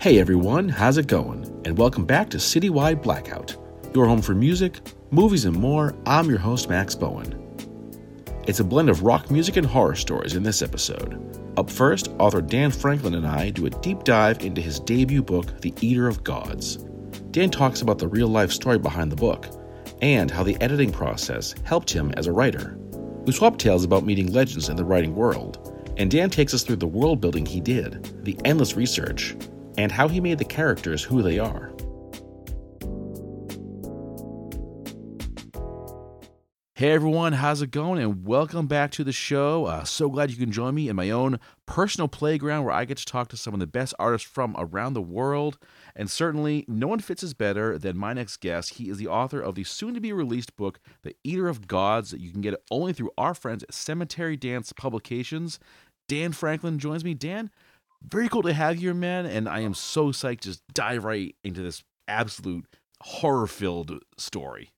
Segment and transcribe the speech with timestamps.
[0.00, 1.60] Hey everyone, how's it going?
[1.64, 3.56] And welcome back to Citywide Blackout,
[3.92, 4.78] your home for music,
[5.10, 5.92] movies, and more.
[6.06, 7.34] I'm your host, Max Bowen.
[8.46, 11.20] It's a blend of rock music and horror stories in this episode.
[11.58, 15.60] Up first, author Dan Franklin and I do a deep dive into his debut book,
[15.62, 16.76] The Eater of Gods.
[17.32, 19.48] Dan talks about the real life story behind the book
[20.00, 22.78] and how the editing process helped him as a writer.
[23.26, 26.76] We swap tales about meeting legends in the writing world, and Dan takes us through
[26.76, 29.34] the world building he did, the endless research,
[29.78, 31.72] and how he made the characters who they are.
[36.74, 38.00] Hey everyone, how's it going?
[38.00, 39.64] And welcome back to the show.
[39.64, 42.98] Uh, so glad you can join me in my own personal playground where I get
[42.98, 45.58] to talk to some of the best artists from around the world.
[45.96, 48.74] And certainly, no one fits us better than my next guest.
[48.74, 52.12] He is the author of the soon to be released book, The Eater of Gods,
[52.12, 55.58] that you can get only through our friends at Cemetery Dance Publications.
[56.08, 57.12] Dan Franklin joins me.
[57.14, 57.50] Dan,
[58.02, 59.26] very cool to have you, man.
[59.26, 62.66] And I am so psyched just dive right into this absolute
[63.02, 64.70] horror filled story.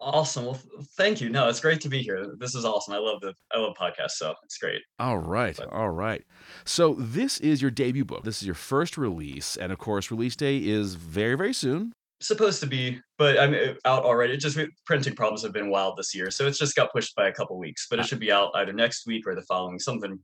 [0.00, 0.44] Awesome.
[0.44, 0.60] Well,
[0.98, 1.30] thank you.
[1.30, 2.34] No, it's great to be here.
[2.38, 2.92] This is awesome.
[2.92, 4.82] I love the I love podcasts, so it's great.
[4.98, 5.56] All right.
[5.56, 6.22] But, all right.
[6.66, 8.22] So this is your debut book.
[8.22, 11.92] This is your first release, and of course, release day is very very soon.
[12.20, 14.34] Supposed to be, but I'm uh, out already.
[14.34, 17.28] It just printing problems have been wild this year, so it's just got pushed by
[17.28, 17.86] a couple weeks.
[17.88, 19.78] But it should be out either next week or the following.
[19.78, 20.18] Something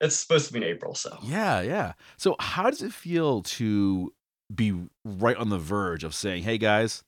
[0.00, 1.18] it's supposed to be in April, so.
[1.22, 1.92] Yeah, yeah.
[2.16, 4.12] So how does it feel to
[4.54, 7.04] be right on the verge of saying, "Hey guys,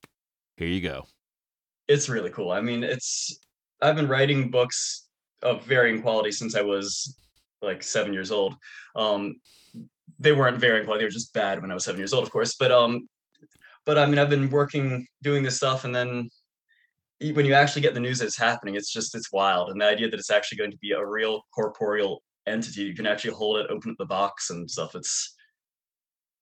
[0.57, 1.07] here you go."
[1.89, 2.53] It's really cool.
[2.53, 3.39] I mean, it's
[3.81, 5.09] I've been writing books
[5.43, 7.19] of varying quality since I was
[7.63, 8.55] like 7 years old.
[8.97, 9.37] Um
[10.19, 12.31] they weren't varying quality, they were just bad when I was 7 years old, of
[12.31, 13.09] course, but um
[13.85, 16.29] but I mean, I've been working doing this stuff and then
[17.35, 19.71] when you actually get the news that it's happening, it's just it's wild.
[19.71, 22.83] And the idea that it's actually going to be a real corporeal entity.
[22.83, 24.95] You can actually hold it, open up the box and stuff.
[24.95, 25.35] It's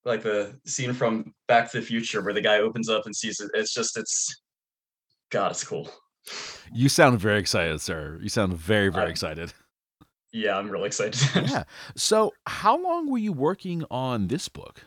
[0.05, 3.41] like the scene from Back to the Future where the guy opens up and sees
[3.41, 3.51] it.
[3.55, 4.43] It's just, it's,
[5.31, 5.91] God, it's cool.
[6.73, 8.19] You sound very excited, sir.
[8.23, 9.53] You sound very, very excited.
[10.33, 11.21] Yeah, I'm really excited.
[11.35, 11.65] yeah.
[11.97, 14.85] So, how long were you working on this book?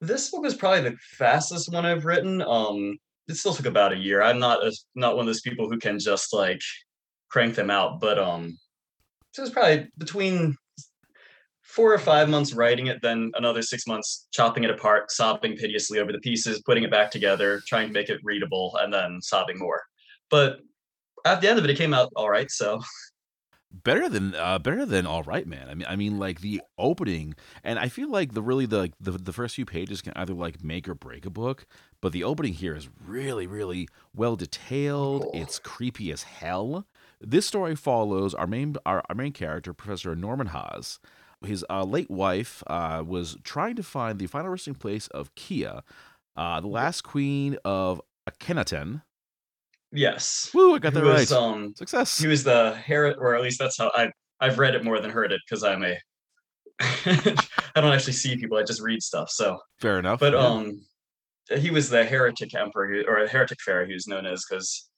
[0.00, 2.40] This book was probably the fastest one I've written.
[2.42, 2.98] Um,
[3.28, 4.22] it still took about a year.
[4.22, 6.60] I'm not a, not one of those people who can just like
[7.30, 8.58] crank them out, but um,
[9.34, 10.56] so it was probably between
[11.62, 15.98] four or five months writing it, then another six months chopping it apart, sobbing piteously
[15.98, 19.58] over the pieces, putting it back together, trying to make it readable, and then sobbing
[19.58, 19.82] more.
[20.30, 20.58] But
[21.24, 22.48] at the end of it, it came out all right.
[22.48, 22.80] So
[23.82, 27.34] better than uh better than all right man i mean i mean like the opening
[27.64, 30.62] and i feel like the really the the, the first few pages can either like
[30.62, 31.66] make or break a book
[32.00, 35.32] but the opening here is really really well detailed cool.
[35.34, 36.86] it's creepy as hell
[37.20, 40.98] this story follows our main our, our main character, Professor Norman Haas.
[41.44, 45.82] His uh, late wife uh, was trying to find the final resting place of Kiya,
[46.36, 49.02] uh, the last queen of Akhenaten.
[49.92, 50.50] Yes.
[50.54, 50.74] Woo!
[50.74, 51.38] I got that was, right.
[51.38, 52.18] Um, Success.
[52.18, 54.10] He was the Herod, or at least that's how I
[54.40, 55.98] I've read it more than heard it because I'm a
[56.80, 58.58] I don't actually see people.
[58.58, 59.30] I just read stuff.
[59.30, 60.20] So fair enough.
[60.20, 60.40] But yeah.
[60.40, 60.80] um,
[61.56, 64.88] he was the heretic emperor or heretic pharaoh, who's known as because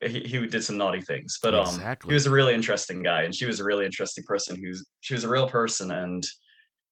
[0.00, 2.10] he, he did some naughty things but um exactly.
[2.10, 5.14] he was a really interesting guy and she was a really interesting person who's she
[5.14, 6.26] was a real person and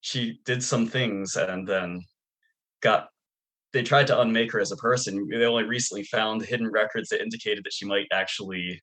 [0.01, 2.01] she did some things and then
[2.81, 3.07] got
[3.73, 5.27] they tried to unmake her as a person.
[5.29, 8.79] They only recently found hidden records that indicated that she might actually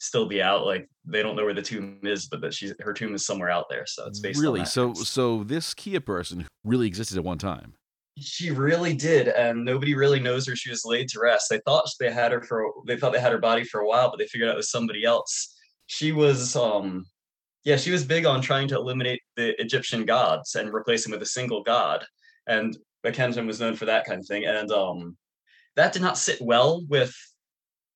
[0.00, 2.92] still be out like they don't know where the tomb is but that she's her
[2.92, 4.64] tomb is somewhere out there so it's based really?
[4.64, 7.74] so so this kiya person really existed at one time
[8.20, 11.46] she really did, and nobody really knows where she was laid to rest.
[11.50, 14.10] They thought they had her for they thought they had her body for a while,
[14.10, 15.56] but they figured out it was somebody else.
[15.86, 17.06] She was um
[17.64, 21.22] yeah, she was big on trying to eliminate the Egyptian gods and replace them with
[21.22, 22.04] a single god.
[22.46, 24.44] And Akhenaten was known for that kind of thing.
[24.46, 25.16] And um
[25.76, 27.14] that did not sit well with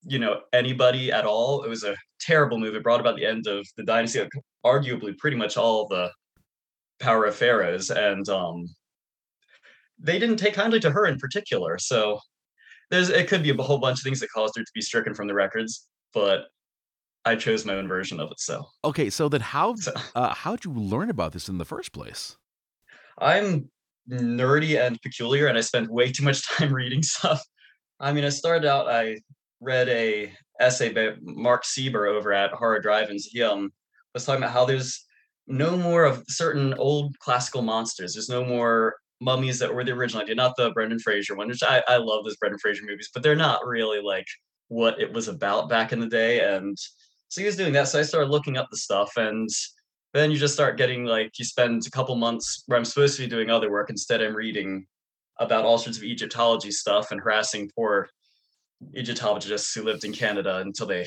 [0.05, 1.63] you know anybody at all.
[1.65, 2.75] It was a terrible move.
[2.75, 4.27] It brought about the end of the dynasty,
[4.65, 6.11] arguably pretty much all the
[7.01, 7.91] power of pharaohs.
[7.91, 8.67] And um
[10.03, 11.79] they didn't take kindly to her in particular.
[11.79, 12.21] So
[12.91, 15.15] there's it could be a whole bunch of things that caused her to be stricken
[15.15, 16.47] from the records, but
[17.25, 18.41] I chose my own version of it.
[18.41, 21.93] So okay, so then how so, uh, how'd you learn about this in the first
[21.93, 22.37] place?
[23.19, 23.71] I'm
[24.11, 27.43] nerdy and peculiar, and I spend way too much time reading stuff.
[28.01, 28.89] I mean, I started out.
[28.89, 29.19] I
[29.61, 33.27] read a essay by Mark Sieber over at Horror Drive-ins.
[33.27, 33.73] He um
[34.13, 35.07] was talking about how there's
[35.47, 38.15] no more of certain old classical monsters.
[38.15, 41.63] There's no more mummies that were the original idea, not the Brendan Fraser one, which
[41.63, 44.27] I, I love those Brendan Fraser movies, but they're not really like
[44.69, 46.41] what it was about back in the day.
[46.41, 46.77] And
[47.29, 47.89] so he was doing that.
[47.89, 49.49] So I started looking up the stuff and
[50.13, 53.23] then you just start getting like you spend a couple months where I'm supposed to
[53.23, 53.91] be doing other work.
[53.91, 54.87] Instead, I'm reading
[55.39, 58.09] about all sorts of Egyptology stuff and harassing poor
[58.95, 61.07] Egyptologists who lived in Canada until they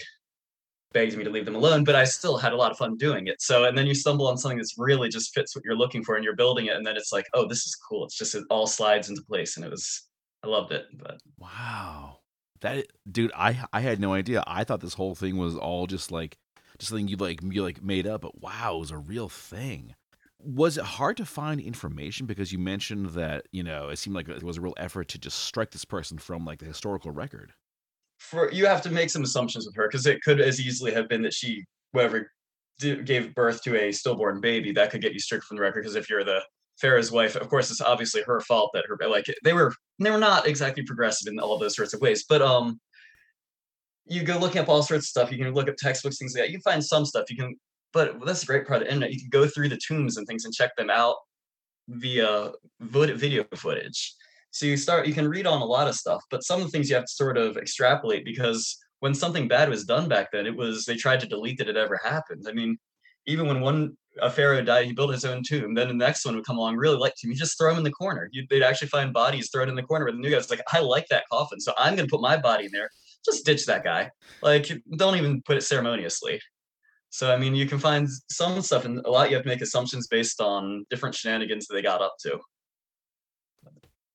[0.96, 1.84] begged me to leave them alone.
[1.84, 3.42] But I still had a lot of fun doing it.
[3.42, 6.16] So, and then you stumble on something that's really just fits what you're looking for,
[6.16, 8.06] and you're building it, and then it's like, oh, this is cool.
[8.06, 10.08] It's just it all slides into place, and it was
[10.44, 10.86] I loved it.
[10.94, 12.20] But wow,
[12.62, 14.44] that dude, I I had no idea.
[14.48, 16.38] I thought this whole thing was all just like
[16.80, 19.94] just something you like you like made up, but wow, it was a real thing.
[20.40, 24.30] Was it hard to find information because you mentioned that you know it seemed like
[24.30, 27.54] it was a real effort to just strike this person from like the historical record?
[28.18, 31.10] For you have to make some assumptions with her because it could as easily have
[31.10, 31.64] been that she
[31.94, 32.32] whoever
[32.80, 35.96] gave birth to a stillborn baby that could get you strict from the record because
[35.96, 36.42] if you're the
[36.80, 40.18] Pharaoh's wife, of course, it's obviously her fault that her like they were they were
[40.18, 42.80] not exactly progressive in all those sorts of ways, but um
[44.08, 45.32] you go looking up all sorts of stuff.
[45.32, 46.52] You can look up textbooks, things like that.
[46.52, 47.30] You find some stuff.
[47.30, 47.56] You can,
[47.92, 49.14] but that's a great part of the internet.
[49.14, 51.16] You can go through the tombs and things and check them out
[51.88, 54.14] via video footage.
[54.56, 56.72] So you start, you can read on a lot of stuff, but some of the
[56.72, 60.48] things you have to sort of extrapolate because when something bad was done back then,
[60.48, 62.46] it was they tried to delete that it ever happened.
[62.48, 62.78] I mean,
[63.28, 65.74] even when one a pharaoh died, he built his own tomb.
[65.74, 67.32] Then the next one would come along, really liked him.
[67.32, 68.30] You just throw him in the corner.
[68.32, 70.06] You'd, they'd actually find bodies thrown in the corner.
[70.06, 72.38] Where the new guy's like, I like that coffin, so I'm going to put my
[72.38, 72.90] body in there
[73.26, 74.10] just ditch that guy.
[74.42, 76.40] Like, don't even put it ceremoniously.
[77.10, 79.62] So, I mean, you can find some stuff, and a lot you have to make
[79.62, 82.40] assumptions based on different shenanigans that they got up to.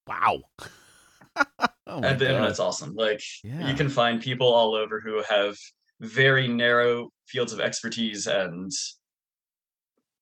[0.07, 0.43] Wow.
[1.37, 1.45] oh
[1.87, 2.31] and the God.
[2.31, 2.95] internet's awesome.
[2.95, 3.69] Like, yeah.
[3.69, 5.57] you can find people all over who have
[6.01, 8.73] very narrow fields of expertise and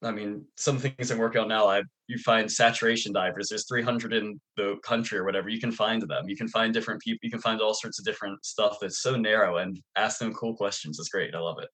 [0.03, 3.49] I mean, some things I'm working on now, I you find saturation divers.
[3.49, 5.49] There's 300 in the country or whatever.
[5.49, 6.29] You can find them.
[6.29, 7.19] You can find different people.
[7.23, 10.55] You can find all sorts of different stuff that's so narrow and ask them cool
[10.55, 10.99] questions.
[10.99, 11.35] It's great.
[11.35, 11.69] I love it.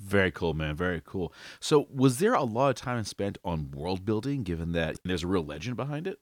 [0.00, 0.76] Very cool, man.
[0.76, 1.32] Very cool.
[1.60, 5.26] So, was there a lot of time spent on world building, given that there's a
[5.26, 6.18] real legend behind it?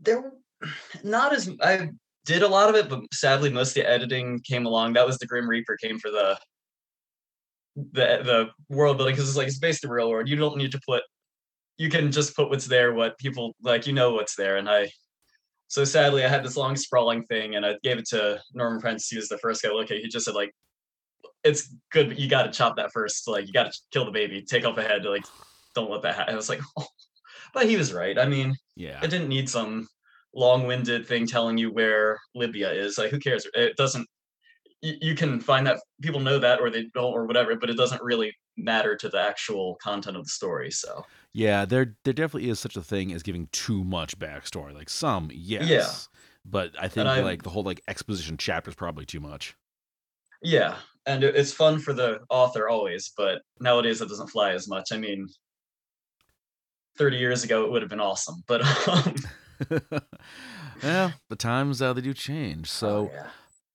[0.00, 0.32] There,
[1.02, 1.90] not as I
[2.24, 4.92] did a lot of it, but sadly, most of the editing came along.
[4.94, 6.38] That was the Grim Reaper came for the
[7.74, 10.28] the the world building because it's like it's based in real world.
[10.28, 11.02] You don't need to put
[11.78, 14.56] you can just put what's there, what people like you know what's there.
[14.56, 14.90] And I
[15.68, 19.08] so sadly I had this long sprawling thing and I gave it to Norman Prentiss.
[19.08, 19.98] He was the first guy to look at.
[19.98, 20.52] He just said like
[21.44, 23.26] it's good, but you gotta chop that first.
[23.26, 25.24] Like you gotta kill the baby, take off the head, like
[25.74, 26.34] don't let that happen.
[26.34, 26.86] I was like, oh.
[27.52, 28.18] But he was right.
[28.18, 29.86] I mean, yeah, it didn't need some
[30.34, 32.98] long-winded thing telling you where Libya is.
[32.98, 33.46] Like, who cares?
[33.54, 34.06] It doesn't
[34.82, 38.02] you can find that people know that or they don't or whatever, but it doesn't
[38.02, 40.70] really matter to the actual content of the story.
[40.70, 44.74] So yeah, there there definitely is such a thing as giving too much backstory.
[44.74, 45.88] Like some, yes, yeah,
[46.44, 49.56] but I think like the whole like exposition chapter is probably too much.
[50.42, 50.76] Yeah,
[51.06, 54.88] and it's fun for the author always, but nowadays it doesn't fly as much.
[54.90, 55.28] I mean,
[56.96, 59.14] thirty years ago it would have been awesome, but um...
[60.82, 62.68] yeah, the times uh, they do change.
[62.70, 62.88] So.
[62.88, 63.26] Oh, yeah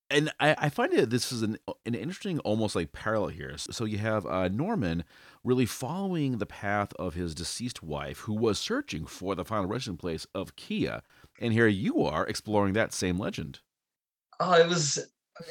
[0.10, 3.58] and I, I find that this is an an interesting, almost like parallel here.
[3.58, 5.04] So you have uh, Norman
[5.44, 9.98] really following the path of his deceased wife, who was searching for the final resting
[9.98, 11.02] place of Kiya,
[11.40, 13.60] and here you are exploring that same legend.
[14.40, 15.00] Oh, it was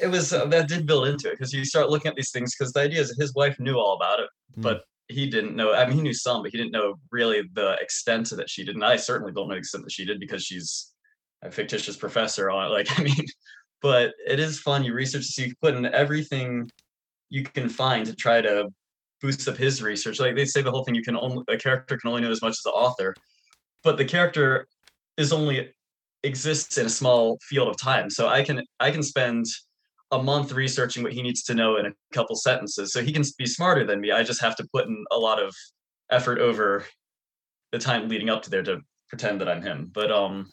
[0.01, 2.55] it was uh, that did build into it because you start looking at these things
[2.55, 4.63] because the idea is his wife knew all about it, mm.
[4.63, 5.73] but he didn't know.
[5.73, 8.75] I mean, he knew some, but he didn't know really the extent that she did.
[8.75, 10.93] And I certainly don't know the extent that she did because she's
[11.43, 12.69] a fictitious professor on it.
[12.77, 13.25] Like, I mean,
[13.81, 14.83] but it is fun.
[14.83, 16.69] You research, so you put in everything
[17.29, 18.67] you can find to try to
[19.21, 20.19] boost up his research.
[20.19, 22.41] Like they say, the whole thing you can only a character can only know as
[22.41, 23.13] much as the author,
[23.83, 24.67] but the character
[25.17, 25.71] is only
[26.23, 28.09] exists in a small field of time.
[28.09, 29.45] So I can I can spend
[30.11, 32.93] a month researching what he needs to know in a couple sentences.
[32.93, 34.11] So he can be smarter than me.
[34.11, 35.53] I just have to put in a lot of
[36.09, 36.85] effort over
[37.71, 39.91] the time leading up to there to pretend that I'm him.
[39.93, 40.47] But um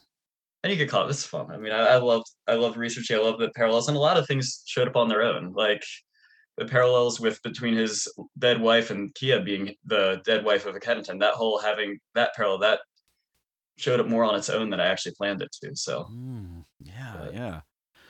[0.65, 1.51] and you could call it this fun.
[1.51, 3.17] I mean, I, I loved I loved researching.
[3.17, 5.85] I love the parallels, and a lot of things showed up on their own, like
[6.57, 8.09] the parallels with between his
[8.39, 11.21] dead wife and Kiya being the dead wife of a Akhenaten.
[11.21, 12.81] That whole having that parallel that
[13.77, 15.77] showed up more on its own than I actually planned it to.
[15.77, 17.61] So mm, yeah, but, yeah.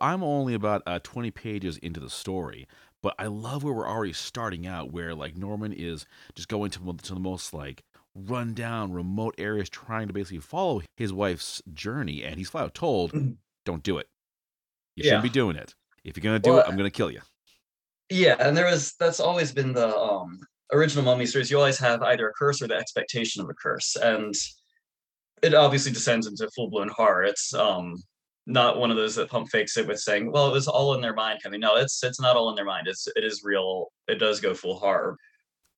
[0.00, 2.66] I'm only about uh, 20 pages into the story,
[3.02, 6.96] but I love where we're already starting out, where like Norman is just going to,
[7.02, 7.82] to the most like
[8.14, 12.74] run down remote areas trying to basically follow his wife's journey, and he's flat out
[12.74, 13.32] told, mm-hmm.
[13.64, 14.08] "Don't do it.
[14.96, 15.74] You shouldn't be doing it.
[16.04, 17.20] If you're gonna do well, it, I'm gonna kill you."
[18.10, 20.38] Yeah, and there was that's always been the um,
[20.72, 21.50] original mummy stories.
[21.50, 24.34] You always have either a curse or the expectation of a curse, and
[25.42, 27.24] it obviously descends into full blown horror.
[27.24, 27.96] It's um,
[28.46, 31.00] not one of those that pump fakes it with saying, "Well, it was all in
[31.00, 32.88] their mind." I mean, no, it's it's not all in their mind.
[32.88, 33.92] It's it is real.
[34.08, 35.16] It does go full horror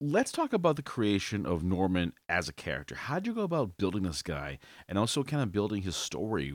[0.00, 2.94] let's talk about the creation of Norman as a character.
[2.94, 4.58] How'd you go about building this guy
[4.88, 6.54] and also kind of building his story?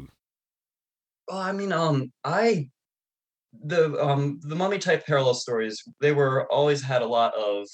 [1.28, 2.70] Well, I mean, um, I
[3.64, 7.68] the um the mummy type parallel stories they were always had a lot of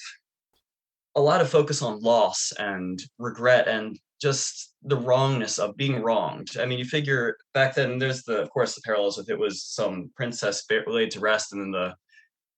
[1.15, 6.49] a lot of focus on loss and regret and just the wrongness of being wronged.
[6.59, 9.63] I mean, you figure back then there's the of course the parallels with it was
[9.63, 11.95] some princess laid to rest and then the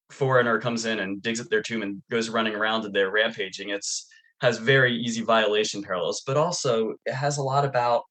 [0.10, 3.70] foreigner comes in and digs up their tomb and goes running around and they're rampaging.
[3.70, 4.08] It's
[4.42, 8.04] has very easy violation parallels, but also it has a lot about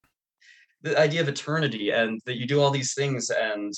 [0.83, 3.73] the idea of eternity and that you do all these things and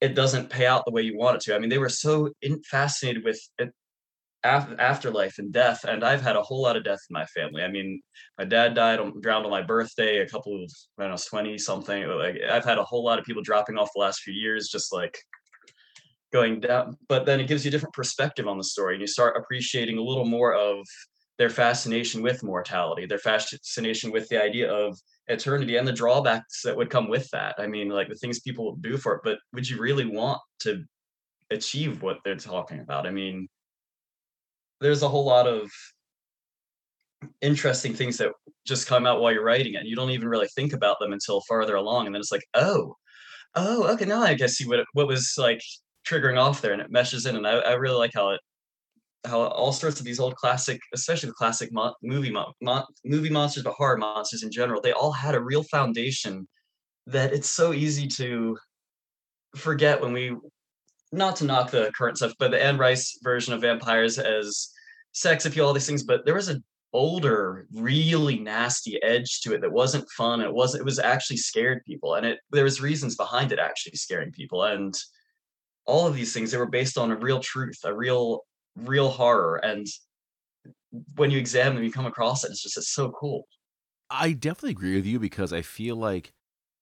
[0.00, 1.54] it doesn't pay out the way you want it to.
[1.54, 3.72] I mean, they were so in, fascinated with it,
[4.44, 7.62] af- afterlife and death, and I've had a whole lot of death in my family.
[7.62, 8.00] I mean,
[8.38, 10.18] my dad died, on, drowned on my birthday.
[10.18, 12.06] A couple of I don't know, twenty something.
[12.08, 14.92] Like I've had a whole lot of people dropping off the last few years, just
[14.92, 15.16] like
[16.32, 16.96] going down.
[17.08, 19.98] But then it gives you a different perspective on the story, and you start appreciating
[19.98, 20.86] a little more of
[21.38, 26.76] their fascination with mortality, their fascination with the idea of eternity and the drawbacks that
[26.76, 27.54] would come with that.
[27.58, 30.84] I mean, like the things people do for it, but would you really want to
[31.50, 33.06] achieve what they're talking about?
[33.06, 33.48] I mean,
[34.82, 35.70] there's a whole lot of
[37.40, 38.32] interesting things that
[38.66, 39.78] just come out while you're writing it.
[39.78, 42.06] And you don't even really think about them until farther along.
[42.06, 42.96] And then it's like, oh,
[43.54, 45.62] oh, okay, now I guess see what what was like
[46.06, 47.36] triggering off there and it meshes in.
[47.36, 48.40] And I, I really like how it
[49.24, 53.30] how all sorts of these old classic, especially the classic mo- movie mo- mo- movie
[53.30, 56.48] monsters, but horror monsters in general, they all had a real foundation
[57.06, 58.58] that it's so easy to
[59.54, 60.36] forget when we
[61.12, 64.71] not to knock the current stuff, but the Anne Rice version of vampires as
[65.12, 69.60] sex appeal, all these things, but there was an older, really nasty edge to it
[69.62, 70.40] that wasn't fun.
[70.40, 70.82] It wasn't.
[70.82, 74.64] It was actually scared people, and it there was reasons behind it actually scaring people,
[74.64, 74.94] and
[75.86, 78.44] all of these things they were based on a real truth, a real
[78.76, 79.86] real horror and
[81.14, 83.46] when you examine them you come across it it's just it's so cool
[84.10, 86.32] i definitely agree with you because i feel like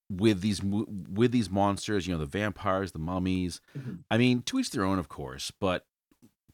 [0.09, 3.95] with these with these monsters you know the vampires the mummies mm-hmm.
[4.11, 5.87] i mean to each their own of course but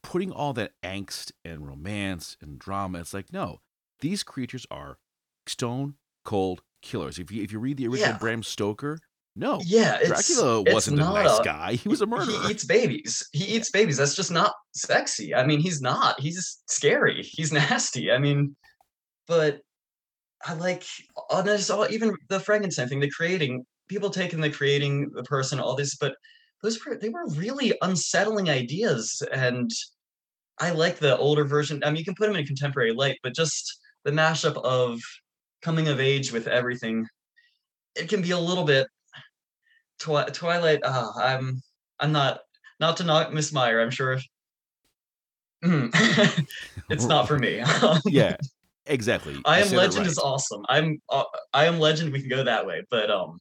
[0.02, 3.60] putting all that angst and romance and drama it's like no
[4.00, 4.98] these creatures are
[5.46, 8.18] stone cold killers if you if you read the original yeah.
[8.18, 8.98] bram stoker
[9.38, 9.60] no.
[9.64, 11.74] Yeah, Dracula wasn't a nice a, guy.
[11.74, 12.40] He was a murderer.
[12.44, 13.28] He eats babies.
[13.32, 13.98] He eats babies.
[13.98, 15.34] That's just not sexy.
[15.34, 16.18] I mean, he's not.
[16.18, 17.22] He's scary.
[17.22, 18.10] He's nasty.
[18.10, 18.56] I mean,
[19.28, 19.60] but
[20.44, 20.84] I like
[21.30, 25.60] on this all even the Frankenstein thing, the creating people taking the creating the person,
[25.60, 26.14] all this, but
[26.62, 29.22] those were they were really unsettling ideas.
[29.32, 29.70] And
[30.58, 31.82] I like the older version.
[31.84, 35.00] I mean, you can put them in a contemporary light, but just the mashup of
[35.62, 37.06] coming of age with everything,
[37.94, 38.86] it can be a little bit
[39.98, 40.80] Twi- Twilight.
[40.82, 41.62] Uh, I'm
[42.00, 42.40] I'm not
[42.80, 43.80] not to knock Miss Meyer.
[43.80, 44.18] I'm sure
[45.62, 47.62] it's not for me.
[48.06, 48.36] yeah,
[48.86, 49.40] exactly.
[49.44, 50.06] I am Legend right.
[50.06, 50.64] is awesome.
[50.68, 52.12] I'm uh, I am Legend.
[52.12, 53.38] We can go that way, but um,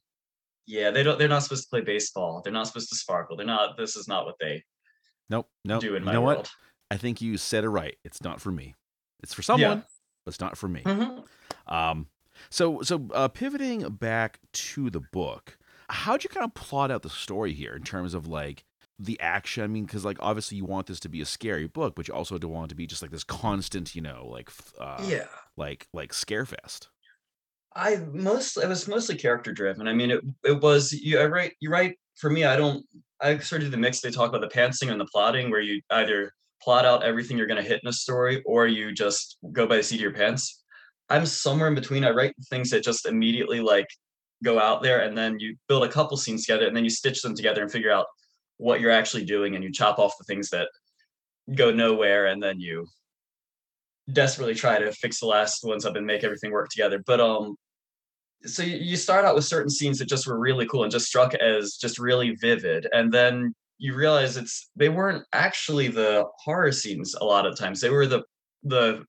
[0.66, 1.18] yeah, they don't.
[1.18, 2.40] They're not supposed to play baseball.
[2.42, 3.36] They're not supposed to sparkle.
[3.36, 3.76] They're not.
[3.76, 4.62] This is not what they.
[5.28, 5.48] Nope.
[5.64, 5.80] Nope.
[5.80, 6.38] Do in you my know world.
[6.38, 6.50] what?
[6.90, 7.96] I think you said it right.
[8.04, 8.74] It's not for me.
[9.22, 9.82] It's for someone, yeah.
[10.24, 10.82] but it's not for me.
[10.82, 11.74] Mm-hmm.
[11.74, 12.06] Um.
[12.50, 15.58] So so uh, pivoting back to the book
[15.88, 18.64] How'd you kind of plot out the story here in terms of like
[18.98, 19.62] the action?
[19.62, 22.14] I mean, because like obviously you want this to be a scary book, but you
[22.14, 25.26] also don't want it to be just like this constant, you know, like uh, yeah,
[25.56, 26.88] like like scarefest.
[27.76, 29.86] I most it was mostly character driven.
[29.86, 31.20] I mean, it it was you.
[31.20, 32.44] I write you write for me.
[32.44, 32.84] I don't.
[33.20, 34.00] I sort of do the mix.
[34.00, 37.46] They talk about the pantsing and the plotting, where you either plot out everything you're
[37.46, 40.12] going to hit in a story, or you just go by the seat of your
[40.12, 40.62] pants.
[41.10, 42.04] I'm somewhere in between.
[42.04, 43.86] I write things that just immediately like
[44.42, 47.22] go out there and then you build a couple scenes together and then you stitch
[47.22, 48.06] them together and figure out
[48.58, 50.68] what you're actually doing and you chop off the things that
[51.54, 52.86] go nowhere and then you
[54.12, 57.56] desperately try to fix the last ones up and make everything work together but um
[58.46, 61.34] so you start out with certain scenes that just were really cool and just struck
[61.34, 67.14] as just really vivid and then you realize it's they weren't actually the horror scenes
[67.14, 68.22] a lot of times they were the
[68.62, 69.04] the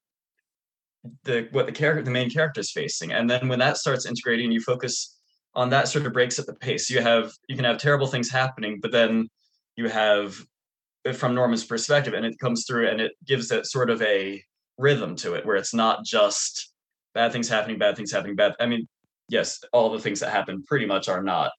[1.24, 4.52] the what the character the main character is facing and then when that starts integrating
[4.52, 5.18] you focus
[5.58, 6.90] on that sort of breaks at the pace.
[6.90, 9.28] You have you can have terrible things happening, but then
[9.76, 10.38] you have
[11.16, 14.42] from Norman's perspective, and it comes through and it gives that sort of a
[14.78, 16.72] rhythm to it where it's not just
[17.16, 18.54] bad things happening, bad things happening, bad.
[18.60, 18.88] I mean,
[19.30, 21.52] yes, all the things that happen pretty much are not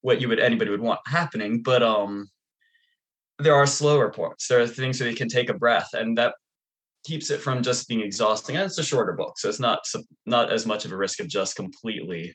[0.00, 2.28] what you would anybody would want happening, but um
[3.38, 4.48] there are slower points.
[4.48, 6.34] There are things where you can take a breath, and that
[7.04, 8.56] keeps it from just being exhausting.
[8.56, 9.80] And it's a shorter book, so it's not
[10.26, 12.34] not as much of a risk of just completely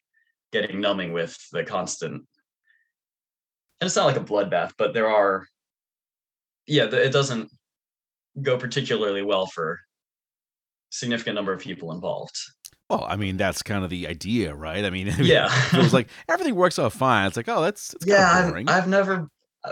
[0.51, 5.47] getting numbing with the constant and it's not like a bloodbath but there are
[6.67, 7.49] yeah it doesn't
[8.41, 9.79] go particularly well for
[10.89, 12.37] significant number of people involved.
[12.89, 14.83] Well, I mean, that's kind of the idea, right?
[14.85, 15.49] I mean, Yeah.
[15.73, 17.27] it was like everything works out fine.
[17.27, 18.67] It's like, oh, that's it's yeah, I've.
[18.69, 19.27] I've never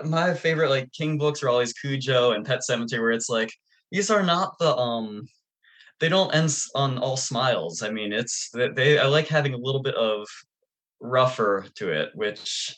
[0.06, 3.52] my favorite like King books are always Cujo and Pet Sematary, where it's like
[3.92, 5.24] these are not the um
[6.00, 7.84] they don't end on all smiles.
[7.84, 10.26] I mean, it's they, they I like having a little bit of
[11.00, 12.76] rougher to it, which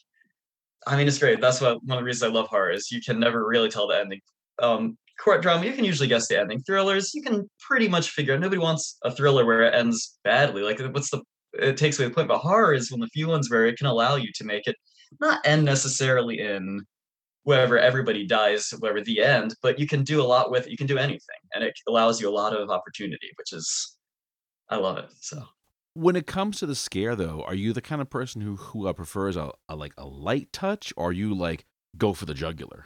[0.86, 1.40] I mean, it's great.
[1.40, 3.88] That's what one of the reasons I love horror is you can never really tell
[3.88, 4.20] the ending.
[4.60, 6.62] Um, court drama, you can usually guess the ending.
[6.62, 8.34] Thrillers, you can pretty much figure.
[8.34, 8.40] out.
[8.40, 10.62] Nobody wants a thriller where it ends badly.
[10.62, 11.22] Like, what's the?
[11.54, 12.28] It takes away the point.
[12.28, 14.68] But horror is one of the few ones where it can allow you to make
[14.68, 14.76] it
[15.20, 16.82] not end necessarily in
[17.44, 20.72] wherever everybody dies, wherever the end, but you can do a lot with it.
[20.72, 23.98] You can do anything, and it allows you a lot of opportunity, which is
[24.70, 25.10] I love it.
[25.20, 25.44] So.
[25.94, 28.88] when it comes to the scare, though, are you the kind of person who who
[28.88, 31.66] uh, prefers a, a like a light touch, or are you like
[31.98, 32.86] go for the jugular?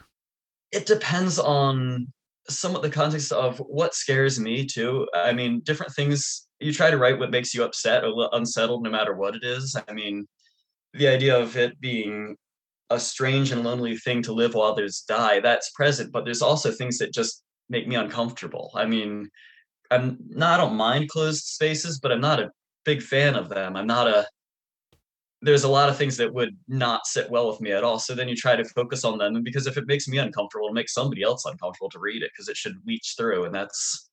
[0.72, 2.12] it depends on
[2.48, 5.06] some of the context of what scares me too.
[5.14, 8.90] I mean, different things you try to write what makes you upset or unsettled no
[8.90, 9.76] matter what it is.
[9.88, 10.26] I mean,
[10.94, 12.36] the idea of it being
[12.90, 16.70] a strange and lonely thing to live while others die, that's present, but there's also
[16.70, 18.70] things that just make me uncomfortable.
[18.74, 19.28] I mean,
[19.90, 22.50] I'm not I don't mind closed spaces, but I'm not a
[22.84, 23.76] big fan of them.
[23.76, 24.26] I'm not a
[25.40, 27.98] there's a lot of things that would not sit well with me at all.
[27.98, 29.36] So then you try to focus on them.
[29.36, 32.30] And because if it makes me uncomfortable, it makes somebody else uncomfortable to read it
[32.32, 33.44] because it should leach through.
[33.44, 34.10] And that's,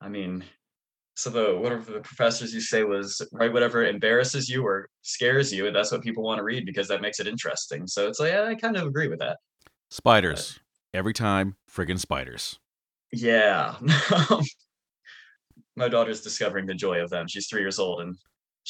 [0.00, 0.44] I mean,
[1.16, 5.66] so the whatever the professors you say was write whatever embarrasses you or scares you,
[5.66, 7.86] and that's what people want to read because that makes it interesting.
[7.86, 9.38] So it's like I kind of agree with that.
[9.90, 10.60] Spiders
[10.94, 12.58] every time, friggin' spiders.
[13.12, 13.74] Yeah.
[15.76, 17.26] My daughter's discovering the joy of them.
[17.28, 18.16] She's three years old and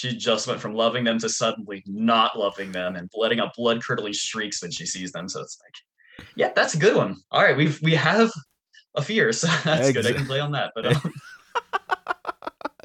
[0.00, 3.82] she just went from loving them to suddenly not loving them and letting out blood
[3.84, 5.28] curdling shrieks when she sees them.
[5.28, 7.16] So it's like, yeah, that's a good one.
[7.30, 8.30] All right, we've we have
[8.94, 10.06] a fear, so that's good.
[10.06, 10.72] I can play on that.
[10.74, 11.12] But um,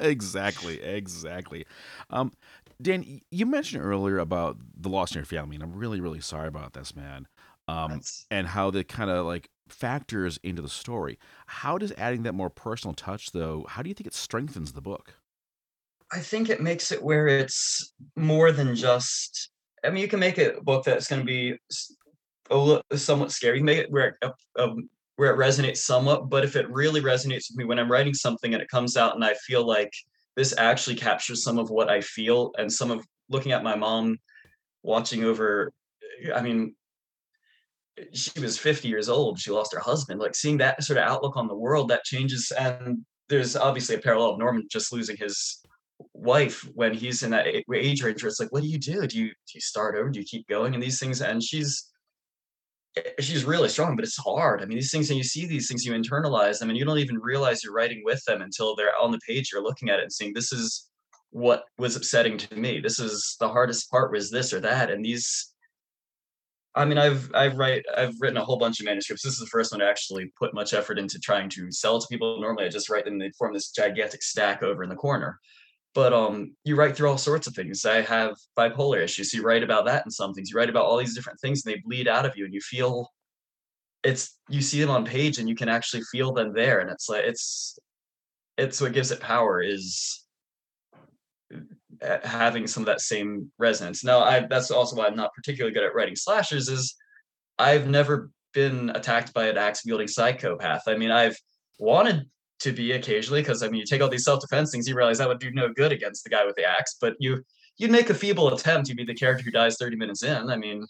[0.00, 1.64] exactly, exactly.
[2.10, 2.32] Um,
[2.82, 6.48] Dan, you mentioned earlier about the loss in your family, and I'm really, really sorry
[6.48, 7.26] about this, man.
[7.66, 11.18] Um, that's- and how that kind of like factors into the story.
[11.46, 13.64] How does adding that more personal touch, though?
[13.70, 15.16] How do you think it strengthens the book?
[16.12, 19.50] I think it makes it where it's more than just.
[19.84, 21.56] I mean, you can make a book that's going to be
[22.50, 23.56] a li- somewhat scary.
[23.56, 26.28] You can make it where it, um, where it resonates somewhat.
[26.28, 29.14] But if it really resonates with me when I'm writing something and it comes out
[29.14, 29.92] and I feel like
[30.36, 34.18] this actually captures some of what I feel and some of looking at my mom
[34.82, 35.72] watching over.
[36.34, 36.74] I mean,
[38.12, 39.38] she was 50 years old.
[39.38, 40.20] She lost her husband.
[40.20, 42.52] Like seeing that sort of outlook on the world that changes.
[42.56, 45.65] And there's obviously a parallel of Norman just losing his
[46.16, 49.06] wife when he's in that age range where it's like, what do you do?
[49.06, 50.08] Do you do you start over?
[50.08, 50.74] Do you keep going?
[50.74, 51.90] And these things, and she's
[52.96, 54.62] eh, she's really strong, but it's hard.
[54.62, 56.98] I mean, these things, and you see these things, you internalize them, and you don't
[56.98, 59.50] even realize you're writing with them until they're on the page.
[59.52, 60.88] You're looking at it and seeing this is
[61.30, 62.80] what was upsetting to me.
[62.80, 65.52] This is the hardest part was this or that, and these.
[66.74, 69.22] I mean, I've I've write I've written a whole bunch of manuscripts.
[69.22, 72.06] This is the first one to actually put much effort into trying to sell to
[72.08, 72.40] people.
[72.40, 75.40] Normally, I just write them; they form this gigantic stack over in the corner
[75.96, 77.86] but um you write through all sorts of things.
[77.86, 79.32] I have bipolar issues.
[79.32, 80.50] You write about that and some things.
[80.50, 82.60] You write about all these different things and they bleed out of you and you
[82.60, 83.10] feel
[84.04, 87.08] it's you see them on page and you can actually feel them there and it's
[87.08, 87.78] like it's
[88.58, 90.26] it's what gives it power is
[92.02, 94.04] uh, having some of that same resonance.
[94.04, 96.94] Now i that's also why i'm not particularly good at writing slashers is
[97.58, 100.82] i've never been attacked by an axe wielding psychopath.
[100.86, 101.38] I mean i've
[101.78, 102.28] wanted
[102.60, 105.28] to be occasionally because I mean you take all these self-defense things, you realize that
[105.28, 107.42] would do no good against the guy with the axe, but you
[107.78, 110.48] you'd make a feeble attempt, you'd be the character who dies 30 minutes in.
[110.50, 110.86] I mean,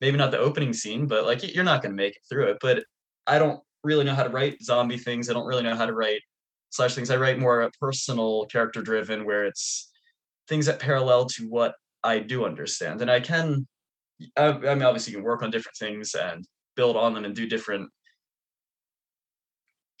[0.00, 2.58] maybe not the opening scene, but like you're not gonna make it through it.
[2.60, 2.84] But
[3.26, 5.30] I don't really know how to write zombie things.
[5.30, 6.20] I don't really know how to write
[6.70, 7.10] slash things.
[7.10, 9.90] I write more personal character driven where it's
[10.48, 11.74] things that parallel to what
[12.04, 13.00] I do understand.
[13.00, 13.66] And I can
[14.36, 17.34] I, I mean obviously you can work on different things and build on them and
[17.34, 17.90] do different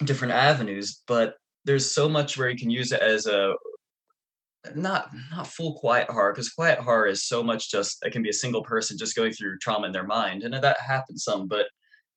[0.04, 3.54] different avenues but there's so much where you can use it as a
[4.74, 8.30] not not full quiet horror because quiet horror is so much just it can be
[8.30, 11.66] a single person just going through trauma in their mind and that happens some but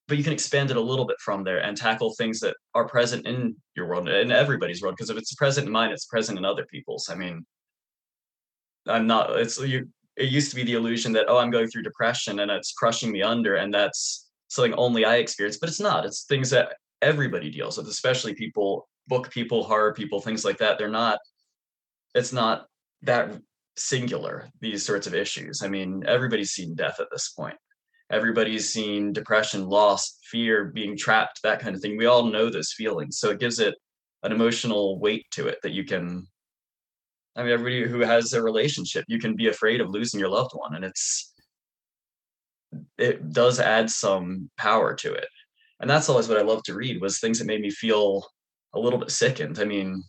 [0.08, 2.88] but you can expand it a little bit from there and tackle things that are
[2.88, 6.38] present in your world in everybody's world because if it's present in mine it's present
[6.38, 7.46] in other people's i mean
[8.88, 11.84] i'm not it's you it used to be the illusion that oh i'm going through
[11.84, 16.06] depression and it's crushing me under and that's something only i experience but it's not
[16.06, 20.78] it's things that everybody deals with, especially people, book people, horror people, things like that.
[20.78, 21.20] They're not,
[22.16, 22.68] it's not
[23.04, 23.40] that
[23.78, 25.62] singular, these sorts of issues.
[25.64, 27.58] I mean, everybody's seen death at this point.
[28.12, 31.98] everybody's seen depression, loss, fear, being trapped, that kind of thing.
[31.98, 33.20] We all know those feelings.
[33.20, 33.76] So it gives it
[34.24, 36.26] an emotional weight to it that you can
[37.36, 40.52] I mean everybody who has a relationship, you can be afraid of losing your loved
[40.54, 41.34] one and it's
[42.98, 45.28] it does add some power to it.
[45.80, 48.28] And that's always what I love to read was things that made me feel
[48.74, 49.60] a little bit sickened.
[49.60, 50.04] I mean,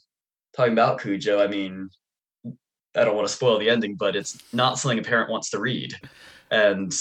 [0.57, 1.89] talking about Cujo, I mean,
[2.97, 5.61] I don't want to spoil the ending, but it's not something a parent wants to
[5.61, 5.95] read.
[6.51, 6.93] And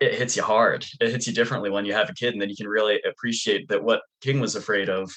[0.00, 0.84] it hits you hard.
[1.00, 3.68] It hits you differently when you have a kid, and then you can really appreciate
[3.68, 5.10] that what King was afraid of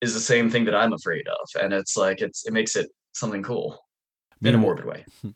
[0.00, 1.62] is the same thing that I'm afraid of.
[1.62, 3.78] And it's like it's it makes it something cool
[4.42, 5.04] in a morbid way.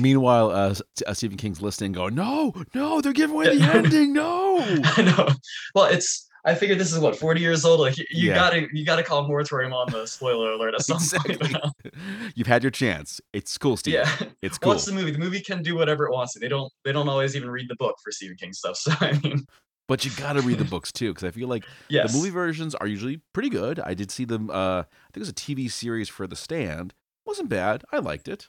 [0.00, 0.74] Meanwhile, uh,
[1.06, 4.12] uh, Stephen King's listening, going, "No, no, they're giving away the ending.
[4.12, 5.28] No." I know.
[5.74, 7.80] Well, it's I figured this is what 40 years old.
[7.80, 8.34] Like you, yeah.
[8.34, 11.36] gotta you gotta call moratorium on the spoiler alert at some exactly.
[11.36, 11.94] point.
[12.34, 13.20] You've had your chance.
[13.32, 13.94] It's cool, Steve.
[13.94, 14.72] Yeah, it's cool.
[14.72, 15.10] Watch the movie.
[15.10, 16.38] The movie can do whatever it wants.
[16.38, 18.76] They don't they don't always even read the book for Stephen King stuff.
[18.76, 19.44] So I mean.
[19.88, 22.12] But you got to read the books too, because I feel like yes.
[22.12, 23.80] the movie versions are usually pretty good.
[23.80, 24.48] I did see them.
[24.48, 26.94] Uh, I think it was a TV series for The Stand.
[27.30, 27.84] Wasn't bad.
[27.92, 28.48] I liked it.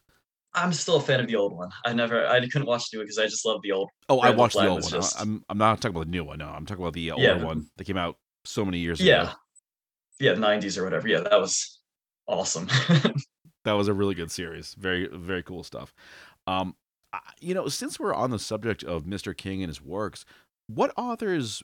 [0.53, 1.69] I'm still a fan of the old one.
[1.85, 3.89] I never, I couldn't watch the new one because I just love the old.
[4.09, 4.91] Oh, I watched the old one.
[4.91, 5.21] Just...
[5.21, 6.39] I'm, I'm not talking about the new one.
[6.39, 9.09] No, I'm talking about the older yeah, one that came out so many years ago.
[9.09, 9.21] yeah.
[9.21, 9.31] ago.
[10.19, 11.07] Yeah, 90s or whatever.
[11.07, 11.79] Yeah, that was
[12.27, 12.67] awesome.
[13.65, 14.73] that was a really good series.
[14.73, 15.93] Very, very cool stuff.
[16.47, 16.75] Um,
[17.39, 19.35] you know, since we're on the subject of Mr.
[19.35, 20.25] King and his works,
[20.67, 21.63] what authors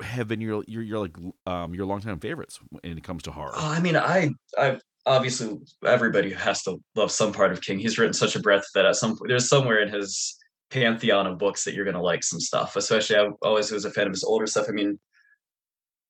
[0.00, 3.52] have been your your your like um your longtime favorites when it comes to horror?
[3.54, 7.78] Oh, I mean, I I obviously everybody has to love some part of King.
[7.78, 10.36] He's written such a breadth that at some point there's somewhere in his
[10.70, 12.76] pantheon of books that you're gonna like some stuff.
[12.76, 14.66] Especially I always was a fan of his older stuff.
[14.68, 14.98] I mean,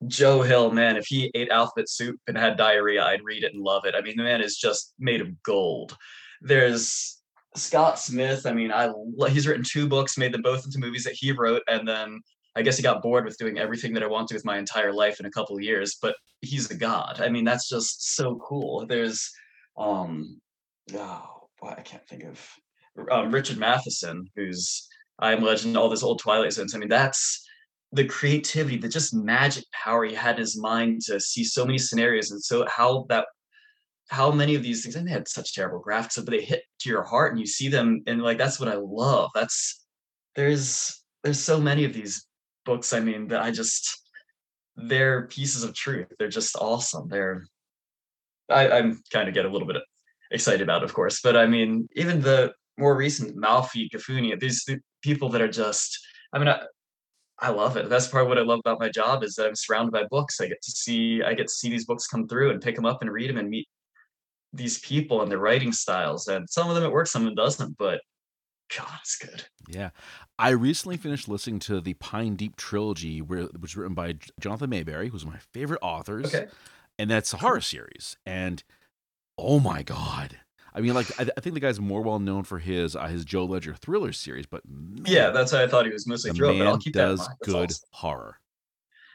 [0.07, 3.63] Joe Hill, man, if he ate alphabet soup and had diarrhea, I'd read it and
[3.63, 3.95] love it.
[3.95, 5.97] I mean, the man is just made of gold.
[6.41, 7.21] There's
[7.55, 8.47] Scott Smith.
[8.47, 8.91] I mean, I
[9.29, 12.21] he's written two books, made them both into movies that he wrote, and then
[12.57, 14.93] I guess he got bored with doing everything that I want to with my entire
[14.93, 17.21] life in a couple years, but he's a god.
[17.21, 18.87] I mean, that's just so cool.
[18.87, 19.31] There's
[19.77, 20.41] um
[20.95, 22.41] oh boy, I can't think of
[23.11, 24.89] um, Richard Matheson, who's
[25.19, 26.75] I Am Legend, all this old Twilight Zones.
[26.75, 27.47] I mean, that's
[27.93, 31.79] the creativity, the just magic power he had in his mind to see so many
[31.79, 33.27] scenarios and so how that
[34.09, 36.89] how many of these things and they had such terrible graphics, but they hit to
[36.89, 39.31] your heart and you see them and like that's what I love.
[39.35, 39.85] That's
[40.37, 42.25] there's there's so many of these
[42.67, 44.03] books, I mean, that I just
[44.77, 46.09] they're pieces of truth.
[46.19, 47.09] They're just awesome.
[47.09, 47.47] They're
[48.51, 49.77] I, I'm kind of get a little bit
[50.31, 54.79] excited about, of course, but I mean, even the more recent Malfi, Gafuni, these the
[55.03, 55.99] people that are just,
[56.33, 56.61] I mean, I,
[57.39, 57.89] I love it.
[57.89, 60.41] That's part of what I love about my job is that I'm surrounded by books.
[60.41, 62.87] I get to see, I get to see these books come through and pick them
[62.87, 63.69] up and read them and meet
[64.53, 66.29] these people and their writing styles.
[66.29, 68.01] And some of them it works, some of them doesn't, but
[68.77, 69.45] God, it's good.
[69.69, 69.91] Yeah.
[70.39, 75.11] I recently finished listening to the Pine Deep trilogy, which was written by Jonathan Maberry,
[75.11, 76.35] who's one of my favorite authors.
[76.35, 76.47] Okay.
[76.99, 78.17] And that's a horror series.
[78.27, 78.63] And
[79.39, 80.39] oh my God.
[80.75, 83.25] I mean, like, I, I think the guy's more well known for his uh, his
[83.25, 86.59] Joe Ledger thriller series, but man, yeah, that's how I thought he was mostly thriller.
[86.59, 87.39] But I'll keep does that in mind.
[87.45, 87.89] good awesome.
[87.93, 88.41] horror.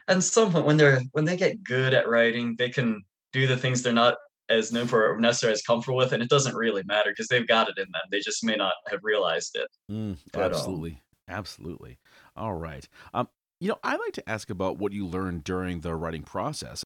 [0.08, 3.56] And some point when they're when they get good at writing, they can do the
[3.56, 4.16] things they're not
[4.52, 7.48] as known for or necessarily as comfortable with, and it doesn't really matter because they've
[7.48, 8.02] got it in them.
[8.12, 9.68] They just may not have realized it.
[9.92, 12.00] Mm, absolutely, um, absolutely.
[12.36, 12.88] All right.
[13.14, 13.28] Um,
[13.60, 16.84] you know, I like to ask about what you learned during the writing process.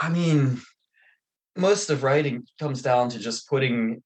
[0.00, 0.60] I mean,
[1.56, 4.02] most of writing comes down to just putting.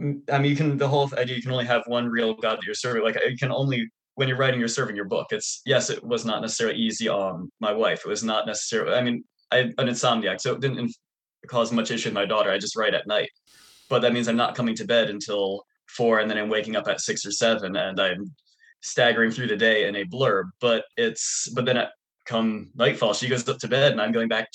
[0.00, 2.64] I mean, you can the whole idea you can only have one real God that
[2.66, 3.02] you're serving.
[3.02, 5.28] Like you can only when you're writing, you're serving your book.
[5.30, 8.00] It's yes, it was not necessarily easy on my wife.
[8.04, 8.94] It was not necessarily.
[8.94, 10.90] I mean, I an insomniac, so it didn't
[11.48, 12.50] cause much issue with my daughter.
[12.50, 13.30] I just write at night,
[13.88, 16.88] but that means I'm not coming to bed until four, and then I'm waking up
[16.88, 18.34] at six or seven, and I'm
[18.82, 20.50] staggering through the day in a blur.
[20.60, 21.90] But it's but then at
[22.24, 24.48] come nightfall, she goes up to bed, and I'm going back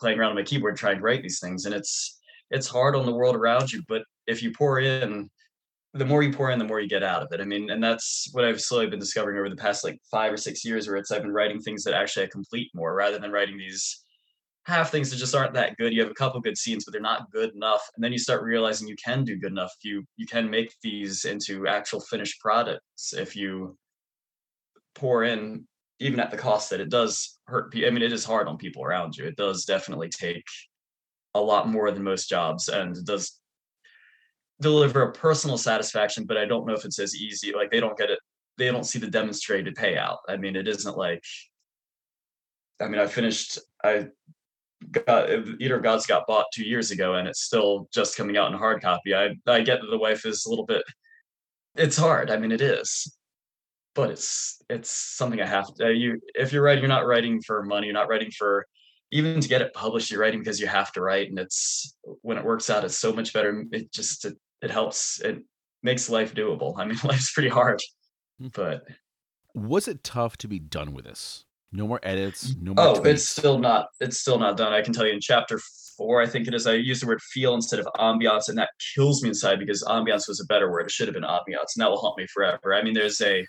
[0.00, 3.06] playing around on my keyboard trying to write these things, and it's it's hard on
[3.06, 3.82] the world around you.
[3.88, 5.30] But if you pour in
[5.94, 7.40] the more you pour in, the more you get out of it.
[7.40, 10.38] I mean, and that's what I've slowly been discovering over the past like five or
[10.38, 13.30] six years, where it's I've been writing things that actually I complete more rather than
[13.30, 14.01] writing these
[14.66, 15.92] have things that just aren't that good.
[15.92, 17.82] You have a couple good scenes, but they're not good enough.
[17.94, 19.72] And then you start realizing you can do good enough.
[19.82, 23.76] You you can make these into actual finished products if you
[24.94, 25.66] pour in,
[25.98, 27.88] even at the cost that it does hurt people.
[27.88, 29.24] I mean, it is hard on people around you.
[29.24, 30.44] It does definitely take
[31.34, 33.40] a lot more than most jobs, and it does
[34.60, 36.24] deliver a personal satisfaction.
[36.24, 37.52] But I don't know if it's as easy.
[37.52, 38.20] Like they don't get it.
[38.58, 40.18] They don't see the demonstrated payout.
[40.28, 41.24] I mean, it isn't like
[42.82, 43.58] I mean, I finished.
[43.84, 44.08] I
[44.90, 48.52] got Eater of Gods got bought two years ago, and it's still just coming out
[48.52, 49.14] in hard copy.
[49.14, 50.82] I I get that the wife is a little bit.
[51.76, 52.30] It's hard.
[52.30, 53.16] I mean, it is,
[53.94, 55.86] but it's it's something I have to.
[55.86, 57.86] Uh, you if you're writing, you're not writing for money.
[57.86, 58.66] You're not writing for
[59.10, 60.10] even to get it published.
[60.10, 63.12] You're writing because you have to write, and it's when it works out, it's so
[63.12, 63.64] much better.
[63.72, 65.20] It just it, it helps.
[65.20, 65.42] It
[65.82, 66.74] makes life doable.
[66.78, 67.80] I mean, life's pretty hard,
[68.40, 68.48] hmm.
[68.52, 68.82] but
[69.54, 71.44] was it tough to be done with this?
[71.72, 72.54] No more edits.
[72.60, 72.86] No more.
[72.86, 73.06] Oh, tweets.
[73.06, 73.88] it's still not.
[74.00, 74.72] It's still not done.
[74.72, 75.58] I can tell you in chapter
[75.96, 76.66] four, I think it is.
[76.66, 80.28] I use the word feel instead of ambiance, and that kills me inside because ambiance
[80.28, 80.86] was a better word.
[80.86, 82.74] It should have been ambiance, and that will haunt me forever.
[82.74, 83.46] I mean, there's a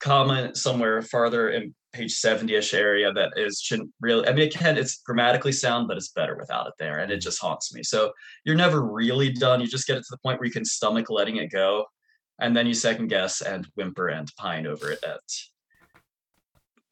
[0.00, 4.76] comment somewhere farther in page 70ish area that is shouldn't really i mean it can
[4.76, 8.12] it's grammatically sound but it's better without it there and it just haunts me so
[8.44, 11.08] you're never really done you just get it to the point where you can stomach
[11.08, 11.84] letting it go
[12.40, 15.18] and then you second guess and whimper and pine over it at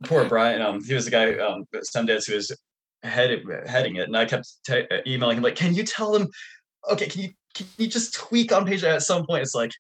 [0.05, 2.55] poor brian um he was the guy um some days who was
[3.03, 6.29] head, heading it and i kept t- emailing him like can you tell him
[6.91, 9.73] okay can you can you just tweak on page at some point it's like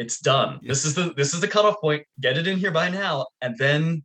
[0.00, 0.60] it's done.
[0.62, 2.06] This is the this is the cutoff point.
[2.18, 4.02] Get it in here by now, and then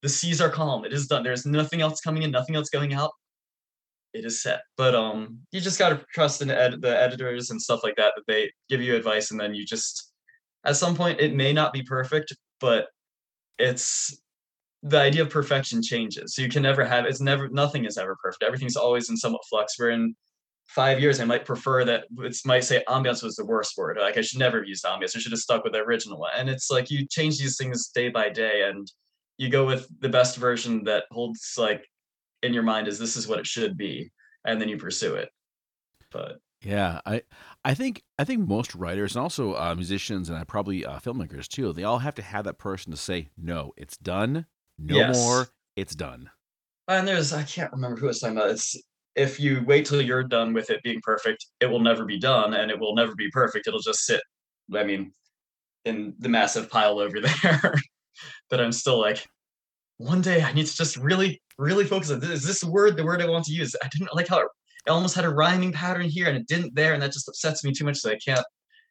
[0.00, 0.86] the seas are calm.
[0.86, 1.22] It is done.
[1.22, 3.10] There's nothing else coming in, nothing else going out.
[4.14, 4.62] It is set.
[4.78, 8.14] But um, you just gotta trust in the, ed- the editors and stuff like that
[8.16, 10.12] that they give you advice, and then you just
[10.64, 12.86] at some point it may not be perfect, but
[13.58, 14.18] it's
[14.84, 16.34] the idea of perfection changes.
[16.34, 18.44] So you can never have it's never nothing is ever perfect.
[18.44, 19.78] Everything's always in somewhat flux.
[19.78, 20.14] We're in
[20.66, 23.98] five years, I might prefer that it might say ambiance was the worst word.
[24.00, 25.16] Like I should never have used ambiance.
[25.16, 26.32] I should have stuck with the original one.
[26.36, 28.90] And it's like you change these things day by day and
[29.38, 31.86] you go with the best version that holds like
[32.42, 34.10] in your mind is this is what it should be.
[34.44, 35.30] And then you pursue it.
[36.10, 37.22] But yeah, I
[37.64, 41.48] I think I think most writers and also uh, musicians and I probably uh, filmmakers
[41.48, 41.72] too.
[41.72, 44.46] They all have to have that person to say no, it's done,
[44.78, 45.16] no yes.
[45.16, 46.30] more, it's done.
[46.88, 48.50] And there's I can't remember who was talking about.
[48.50, 48.76] It's
[49.14, 52.54] if you wait till you're done with it being perfect, it will never be done
[52.54, 53.66] and it will never be perfect.
[53.66, 54.20] It'll just sit,
[54.74, 55.12] I mean,
[55.84, 57.74] in the massive pile over there.
[58.50, 59.24] but I'm still like,
[59.98, 62.30] one day I need to just really, really focus on this.
[62.30, 63.76] Is this word the word I want to use?
[63.82, 64.48] I didn't like how it,
[64.86, 66.92] it almost had a rhyming pattern here and it didn't there.
[66.92, 67.98] And that just upsets me too much.
[67.98, 68.44] So I can't,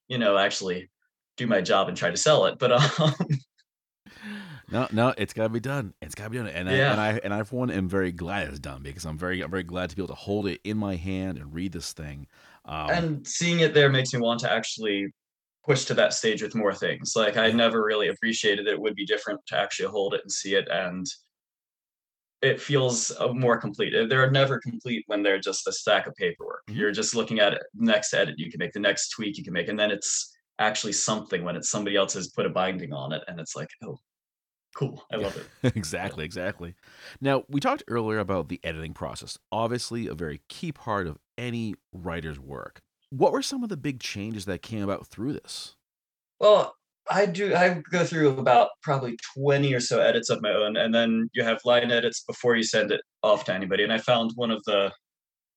[0.08, 0.90] you know, actually
[1.36, 2.58] do my job and try to sell it.
[2.58, 3.14] But um,
[4.74, 5.94] no, no, it's got to be done.
[6.02, 6.90] It's got to be done, and yeah.
[6.90, 9.42] I, and I and I for one am very glad it's done because I'm very
[9.42, 11.94] I'm very glad to be able to hold it in my hand and read this
[11.94, 12.28] thing.
[12.66, 15.14] Um, and seeing it there makes me want to actually
[15.64, 17.14] push to that stage with more things.
[17.16, 20.56] Like I never really appreciated it would be different to actually hold it and see
[20.56, 21.06] it, and
[22.42, 23.94] it feels uh, more complete.
[24.10, 26.64] They're never complete when they're just a stack of paperwork.
[26.68, 26.80] Mm-hmm.
[26.80, 29.54] You're just looking at it, next edit you can make, the next tweak you can
[29.54, 33.14] make, and then it's actually something when it's somebody else has put a binding on
[33.14, 33.98] it, and it's like, oh,
[34.76, 35.04] cool.
[35.12, 35.76] I love it.
[35.76, 36.76] exactly, exactly.
[37.22, 41.76] Now, we talked earlier about the editing process, obviously, a very key part of any
[41.92, 42.82] writer's work.
[43.10, 45.76] What were some of the big changes that came about through this?
[46.40, 46.76] Well,
[47.10, 47.54] I do.
[47.54, 51.44] I go through about probably twenty or so edits of my own, and then you
[51.44, 53.84] have line edits before you send it off to anybody.
[53.84, 54.92] And I found one of the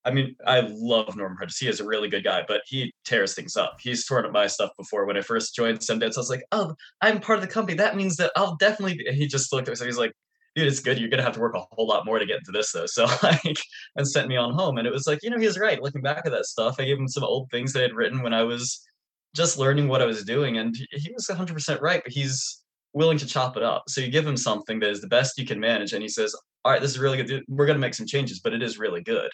[0.07, 1.59] I mean, I love Norman Prentiss.
[1.59, 3.79] He is a really good guy, but he tears things up.
[3.81, 5.05] He's torn up my stuff before.
[5.05, 7.77] When I first joined Sundance, I was like, "Oh, I'm part of the company.
[7.77, 9.09] That means that I'll definitely." Be.
[9.09, 9.77] And he just looked at me.
[9.77, 10.12] So he's like,
[10.55, 10.99] "Dude, it's good.
[10.99, 13.07] You're gonna have to work a whole lot more to get into this, though." So
[13.23, 13.59] like,
[13.97, 14.79] and sent me on home.
[14.79, 15.83] And it was like, you know, he was right.
[15.83, 18.23] Looking back at that stuff, I gave him some old things that I had written
[18.23, 18.87] when I was
[19.35, 22.03] just learning what I was doing, and he was 100 percent right.
[22.05, 23.85] But he's willing to chop it up.
[23.88, 26.35] So you give him something that is the best you can manage, and he says,
[26.64, 27.45] "All right, this is really good.
[27.49, 29.31] We're gonna make some changes, but it is really good."